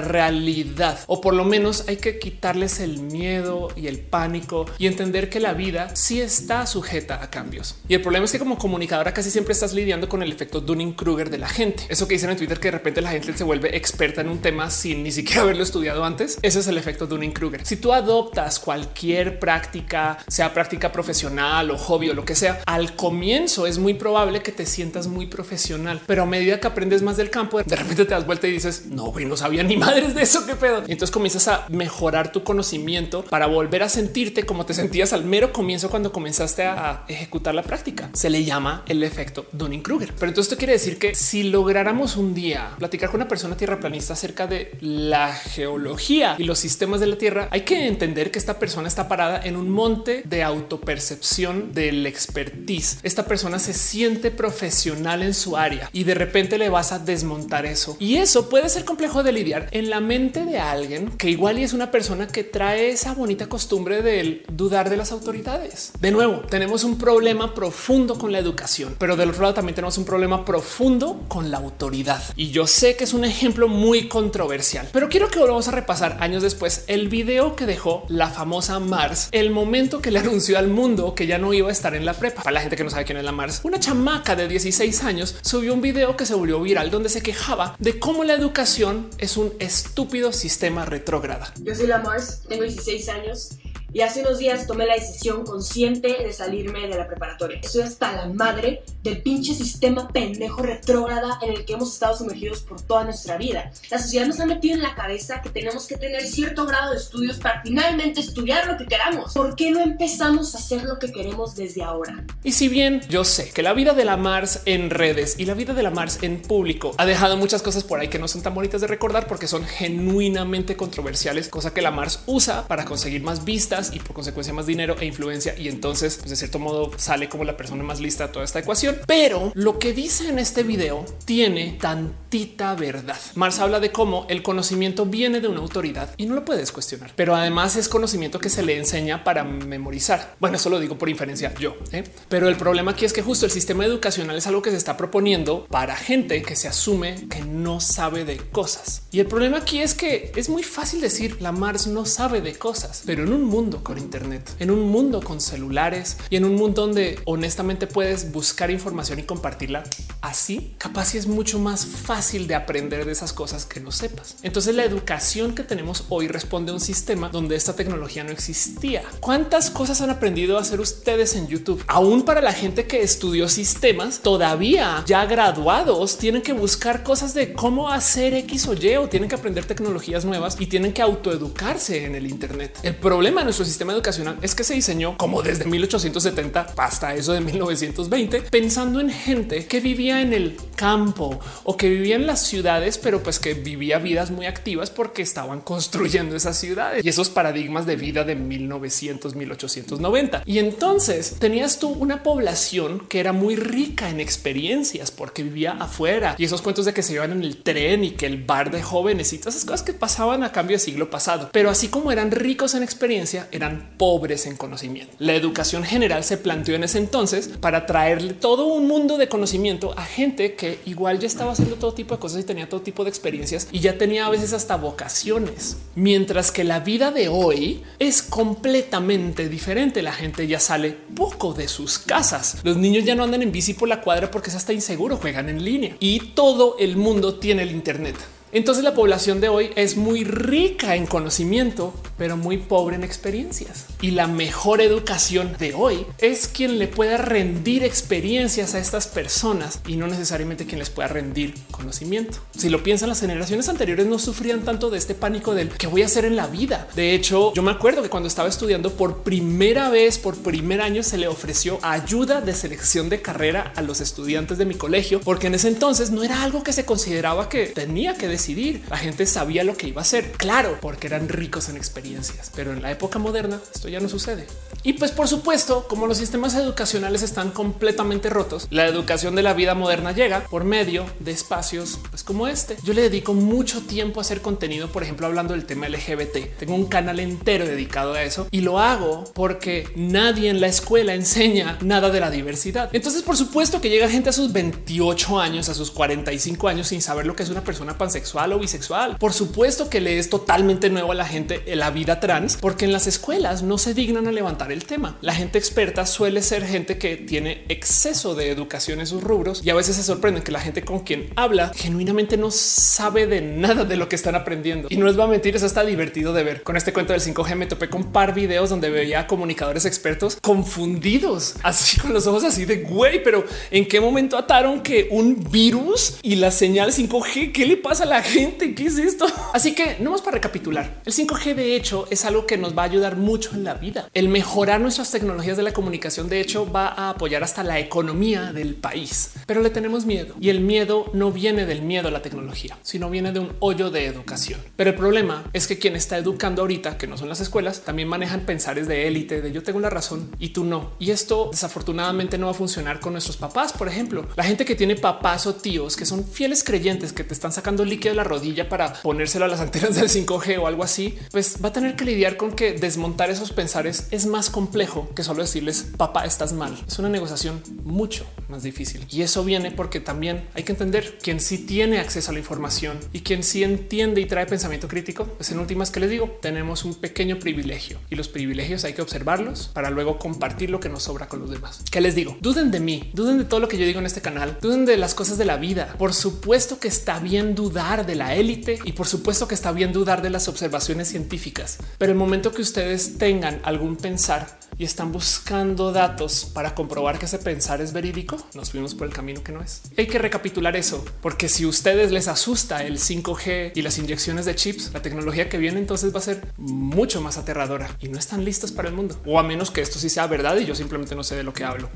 [0.00, 5.30] realidad, o por lo menos hay que quitarles el miedo y el pánico y entender
[5.30, 7.76] que la vida sí está sujeta a cambios.
[7.88, 10.94] Y el problema es que como comunicadora casi siempre estás lidiando con el efecto Dunning
[10.94, 11.84] Kruger de la gente.
[11.88, 14.38] Eso que dicen en Twitter que de repente la gente se vuelve experta en un
[14.38, 16.38] tema sin ni siquiera haberlo estudiado antes.
[16.42, 17.66] Ese es el efecto Dunning Kruger.
[17.66, 22.96] Si tú adoptas cualquier práctica, sea práctica profesional o hobby o lo que sea, al
[22.96, 27.18] comienzo es muy probable que te sientas muy profesional, pero a medida que aprendes más
[27.18, 30.14] del campo, de repente te das vuelta y dices no, güey, no sabía ni madres
[30.14, 30.46] de eso.
[30.46, 30.82] Qué pedo.
[30.86, 35.24] Y entonces comienzas a mejorar tu conocimiento para volver a sentirte como te sentías al
[35.24, 38.08] mero comienzo cuando comenzaste a ejecutar la práctica.
[38.12, 40.12] Se le llama el efecto Dunning Kruger.
[40.14, 44.12] Pero entonces esto quiere decir que si lográramos un día platicar con una persona tierraplanista
[44.12, 48.60] acerca de la geología y los sistemas de la Tierra, hay que entender que esta
[48.60, 53.00] persona está parada en un monte de autopercepción del expertise.
[53.02, 57.66] Esta persona se siente profesional en su área y de repente le vas a desmontar
[57.66, 57.96] eso.
[57.98, 61.64] Y eso puede ser complejo de lidiar en la mente de alguien que igual y
[61.64, 65.92] es una persona que trae esa bonita costumbre de dudar de las autoridades.
[66.00, 69.98] De nuevo, tenemos un problema profundo con la educación, pero del otro lado también tenemos
[69.98, 72.22] un problema profundo con la autoridad.
[72.36, 76.18] Y yo sé que es un ejemplo muy controversial, pero quiero que volvamos a repasar
[76.20, 80.68] años después el video que dejó la famosa Mars, el momento que le anunció al
[80.68, 82.42] mundo que ya no iba a estar en la prepa.
[82.42, 85.36] Para la gente que no sabe quién es la Mars, una chamaca de 16 años
[85.42, 89.36] subió un video que se volvió viral donde se quejaba de cómo la educación es
[89.36, 91.52] un estúpido sistema retrógrada.
[91.60, 93.50] Yo soy la Mars, tengo 16 años
[93.94, 97.58] y hace unos días tomé la decisión consciente de salirme de la preparatoria.
[97.62, 102.60] Estoy hasta la madre del pinche sistema pendejo retrógrada en el que hemos estado sumergidos
[102.60, 103.70] por toda nuestra vida.
[103.90, 106.96] La sociedad nos ha metido en la cabeza que tenemos que tener cierto grado de
[106.96, 109.34] estudios para finalmente estudiar lo que queramos.
[109.34, 112.24] ¿Por qué no empezamos a hacer lo que queremos desde ahora?
[112.44, 115.54] Y si bien yo sé que la vida de la Mars en redes y la
[115.54, 118.42] vida de la Mars en público ha dejado muchas cosas por ahí que no son
[118.42, 123.22] tan bonitas de recordar porque son genuinamente controversiales, cosa que la Mars usa para conseguir
[123.22, 125.58] más vistas y por consecuencia más dinero e influencia.
[125.58, 128.60] Y entonces, pues, de cierto modo, sale como la persona más lista a toda esta
[128.60, 128.98] ecuación.
[129.06, 133.18] Pero lo que dice en este video tiene tantita verdad.
[133.34, 137.12] Mars habla de cómo el conocimiento viene de una autoridad y no lo puedes cuestionar,
[137.16, 140.36] pero además es conocimiento que se le enseña para memorizar.
[140.38, 142.04] Bueno, eso lo digo por inferencia yo, ¿eh?
[142.28, 144.96] pero el problema aquí es que justo el sistema educacional es algo que se está
[144.96, 149.02] proponiendo para gente que se asume que no sabe de cosas.
[149.10, 152.54] Y el problema aquí es que es muy fácil decir la Mars no sabe de
[152.54, 156.56] cosas, pero en un mundo con Internet, en un mundo con celulares y en un
[156.56, 159.84] mundo donde honestamente puedes buscar información y compartirla
[160.20, 164.36] así, capaz y es mucho más fácil de aprender de esas cosas que no sepas.
[164.42, 169.02] Entonces la educación que tenemos hoy responde a un sistema donde esta tecnología no existía.
[169.20, 171.82] ¿Cuántas cosas han aprendido a hacer ustedes en YouTube?
[171.86, 177.52] Aún para la gente que estudió sistemas, todavía ya graduados tienen que buscar cosas de
[177.52, 182.04] cómo hacer X o Y o tienen que aprender tecnologías nuevas y tienen que autoeducarse
[182.04, 182.78] en el Internet.
[182.82, 187.14] El problema de nuestro nuestro sistema educacional es que se diseñó como desde 1870 hasta
[187.14, 192.26] eso de 1920, pensando en gente que vivía en el campo o que vivía en
[192.26, 197.08] las ciudades, pero pues que vivía vidas muy activas porque estaban construyendo esas ciudades y
[197.08, 200.42] esos paradigmas de vida de 1900, 1890.
[200.44, 206.34] Y entonces tenías tú una población que era muy rica en experiencias porque vivía afuera
[206.36, 208.82] y esos cuentos de que se iban en el tren y que el bar de
[208.82, 211.50] jóvenes y todas esas cosas que pasaban a cambio de siglo pasado.
[211.52, 215.14] Pero así como eran ricos en experiencia, eran pobres en conocimiento.
[215.18, 219.94] La educación general se planteó en ese entonces para traerle todo un mundo de conocimiento
[219.96, 223.04] a gente que igual ya estaba haciendo todo tipo de cosas y tenía todo tipo
[223.04, 225.76] de experiencias y ya tenía a veces hasta vocaciones.
[225.94, 230.02] Mientras que la vida de hoy es completamente diferente.
[230.02, 232.58] La gente ya sale poco de sus casas.
[232.64, 235.48] Los niños ya no andan en bici por la cuadra porque es hasta inseguro, juegan
[235.48, 238.16] en línea y todo el mundo tiene el Internet.
[238.54, 243.86] Entonces la población de hoy es muy rica en conocimiento, pero muy pobre en experiencias.
[244.02, 249.80] Y la mejor educación de hoy es quien le pueda rendir experiencias a estas personas
[249.86, 252.40] y no necesariamente quien les pueda rendir conocimiento.
[252.54, 256.02] Si lo piensan, las generaciones anteriores no sufrían tanto de este pánico del que voy
[256.02, 256.88] a hacer en la vida.
[256.94, 261.02] De hecho, yo me acuerdo que cuando estaba estudiando por primera vez, por primer año,
[261.02, 265.46] se le ofreció ayuda de selección de carrera a los estudiantes de mi colegio, porque
[265.46, 268.82] en ese entonces no era algo que se consideraba que tenía que decir decidir.
[268.90, 270.32] La gente sabía lo que iba a hacer.
[270.32, 274.46] Claro, porque eran ricos en experiencias, pero en la época moderna esto ya no sucede.
[274.82, 279.54] Y pues por supuesto, como los sistemas educacionales están completamente rotos, la educación de la
[279.54, 282.76] vida moderna llega por medio de espacios pues como este.
[282.82, 286.58] Yo le dedico mucho tiempo a hacer contenido, por ejemplo, hablando del tema LGBT.
[286.58, 291.14] Tengo un canal entero dedicado a eso y lo hago porque nadie en la escuela
[291.14, 292.90] enseña nada de la diversidad.
[292.92, 297.00] Entonces, por supuesto que llega gente a sus 28 años, a sus 45 años sin
[297.00, 299.16] saber lo que es una persona pansexual o bisexual.
[299.18, 302.92] Por supuesto que le es totalmente nuevo a la gente la vida trans, porque en
[302.92, 305.18] las escuelas no se dignan a levantar el tema.
[305.20, 309.70] La gente experta suele ser gente que tiene exceso de educación en sus rubros y
[309.70, 313.84] a veces se sorprende que la gente con quien habla genuinamente no sabe de nada
[313.84, 314.88] de lo que están aprendiendo.
[314.90, 316.62] Y no les va a mentir, eso está divertido de ver.
[316.62, 321.56] Con este cuento del 5G me topé con par videos donde veía comunicadores expertos confundidos,
[321.62, 326.18] así con los ojos así de güey, pero en qué momento ataron que un virus
[326.22, 329.26] y la señal 5G, ¿qué le pasa a la gente, ¿qué es esto?
[329.52, 331.02] Así que no más para recapitular.
[331.04, 334.08] El 5G de hecho es algo que nos va a ayudar mucho en la vida.
[334.14, 338.52] El mejorar nuestras tecnologías de la comunicación de hecho va a apoyar hasta la economía
[338.52, 339.32] del país.
[339.46, 343.10] Pero le tenemos miedo y el miedo no viene del miedo a la tecnología, sino
[343.10, 344.60] viene de un hoyo de educación.
[344.76, 348.08] Pero el problema es que quien está educando ahorita, que no son las escuelas, también
[348.08, 350.92] manejan pensares de élite, de yo tengo la razón y tú no.
[350.98, 354.26] Y esto desafortunadamente no va a funcionar con nuestros papás, por ejemplo.
[354.36, 357.84] La gente que tiene papás o tíos que son fieles creyentes que te están sacando
[357.84, 361.56] líquido de la rodilla para ponérselo a las antenas del 5G o algo así, pues
[361.62, 365.42] va a tener que lidiar con que desmontar esos pensares es más complejo que solo
[365.42, 366.76] decirles papá, estás mal.
[366.86, 371.40] Es una negociación mucho más difícil y eso viene porque también hay que entender quien
[371.40, 375.24] sí tiene acceso a la información y quien sí entiende y trae pensamiento crítico.
[375.24, 379.02] Pues en últimas que les digo, tenemos un pequeño privilegio y los privilegios hay que
[379.02, 381.82] observarlos para luego compartir lo que nos sobra con los demás.
[381.90, 382.36] ¿Qué les digo?
[382.40, 384.96] Duden de mí, duden de todo lo que yo digo en este canal, duden de
[384.96, 385.94] las cosas de la vida.
[385.98, 389.92] Por supuesto que está bien dudar de la élite y por supuesto que está bien
[389.92, 395.12] dudar de las observaciones científicas, pero el momento que ustedes tengan algún pensar y están
[395.12, 399.52] buscando datos para comprobar que ese pensar es verídico, nos fuimos por el camino que
[399.52, 399.82] no es.
[399.98, 404.54] Hay que recapitular eso, porque si ustedes les asusta el 5G y las inyecciones de
[404.54, 408.42] chips, la tecnología que viene entonces va a ser mucho más aterradora y no están
[408.42, 411.14] listos para el mundo, o a menos que esto sí sea verdad y yo simplemente
[411.14, 411.90] no sé de lo que hablo.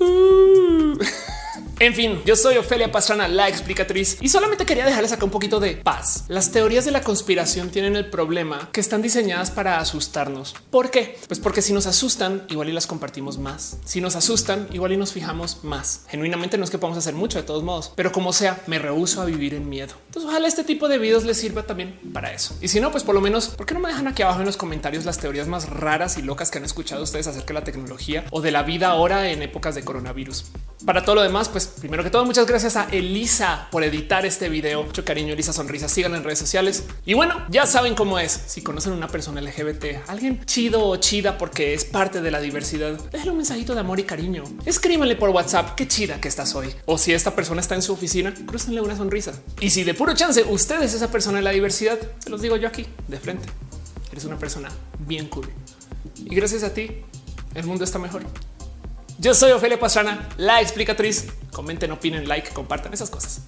[1.82, 5.60] En fin, yo soy Ofelia Pastrana, la explicatriz, y solamente quería dejarles acá un poquito
[5.60, 6.24] de paz.
[6.28, 10.54] Las teorías de la conspiración tienen el problema que están diseñadas para asustarnos.
[10.70, 11.18] ¿Por qué?
[11.26, 13.78] Pues porque si nos asustan, igual y las compartimos más.
[13.86, 16.02] Si nos asustan, igual y nos fijamos más.
[16.08, 19.22] Genuinamente no es que podamos hacer mucho de todos modos, pero como sea, me rehuso
[19.22, 19.94] a vivir en miedo.
[20.08, 22.54] Entonces, ojalá este tipo de videos les sirva también para eso.
[22.60, 24.46] Y si no, pues por lo menos, ¿por qué no me dejan aquí abajo en
[24.46, 27.64] los comentarios las teorías más raras y locas que han escuchado ustedes acerca de la
[27.64, 30.44] tecnología o de la vida ahora en épocas de coronavirus?
[30.84, 34.48] Para todo lo demás, pues primero que todo, muchas gracias a Elisa por editar este
[34.48, 34.82] video.
[34.82, 35.88] Mucho cariño, Elisa Sonrisa.
[35.88, 36.84] Sigan en redes sociales.
[37.04, 38.32] Y bueno, ya saben cómo es.
[38.32, 42.40] Si conocen a una persona LGBT, alguien chido o chida porque es parte de la
[42.40, 44.44] diversidad, déjenle un mensajito de amor y cariño.
[44.64, 46.68] Escríbanle por WhatsApp qué chida que estás hoy.
[46.86, 49.32] O si esta persona está en su oficina, crúcenle una sonrisa.
[49.60, 52.56] Y si de puro chance usted es esa persona de la diversidad, se los digo
[52.56, 53.48] yo aquí de frente.
[54.10, 54.68] Eres una persona
[54.98, 55.48] bien cool.
[56.16, 56.90] Y gracias a ti,
[57.54, 58.22] el mundo está mejor.
[59.20, 61.26] Yo soy Ofelia Pastrana, la explicatriz.
[61.52, 63.42] Comenten, opinen, like, compartan esas cosas.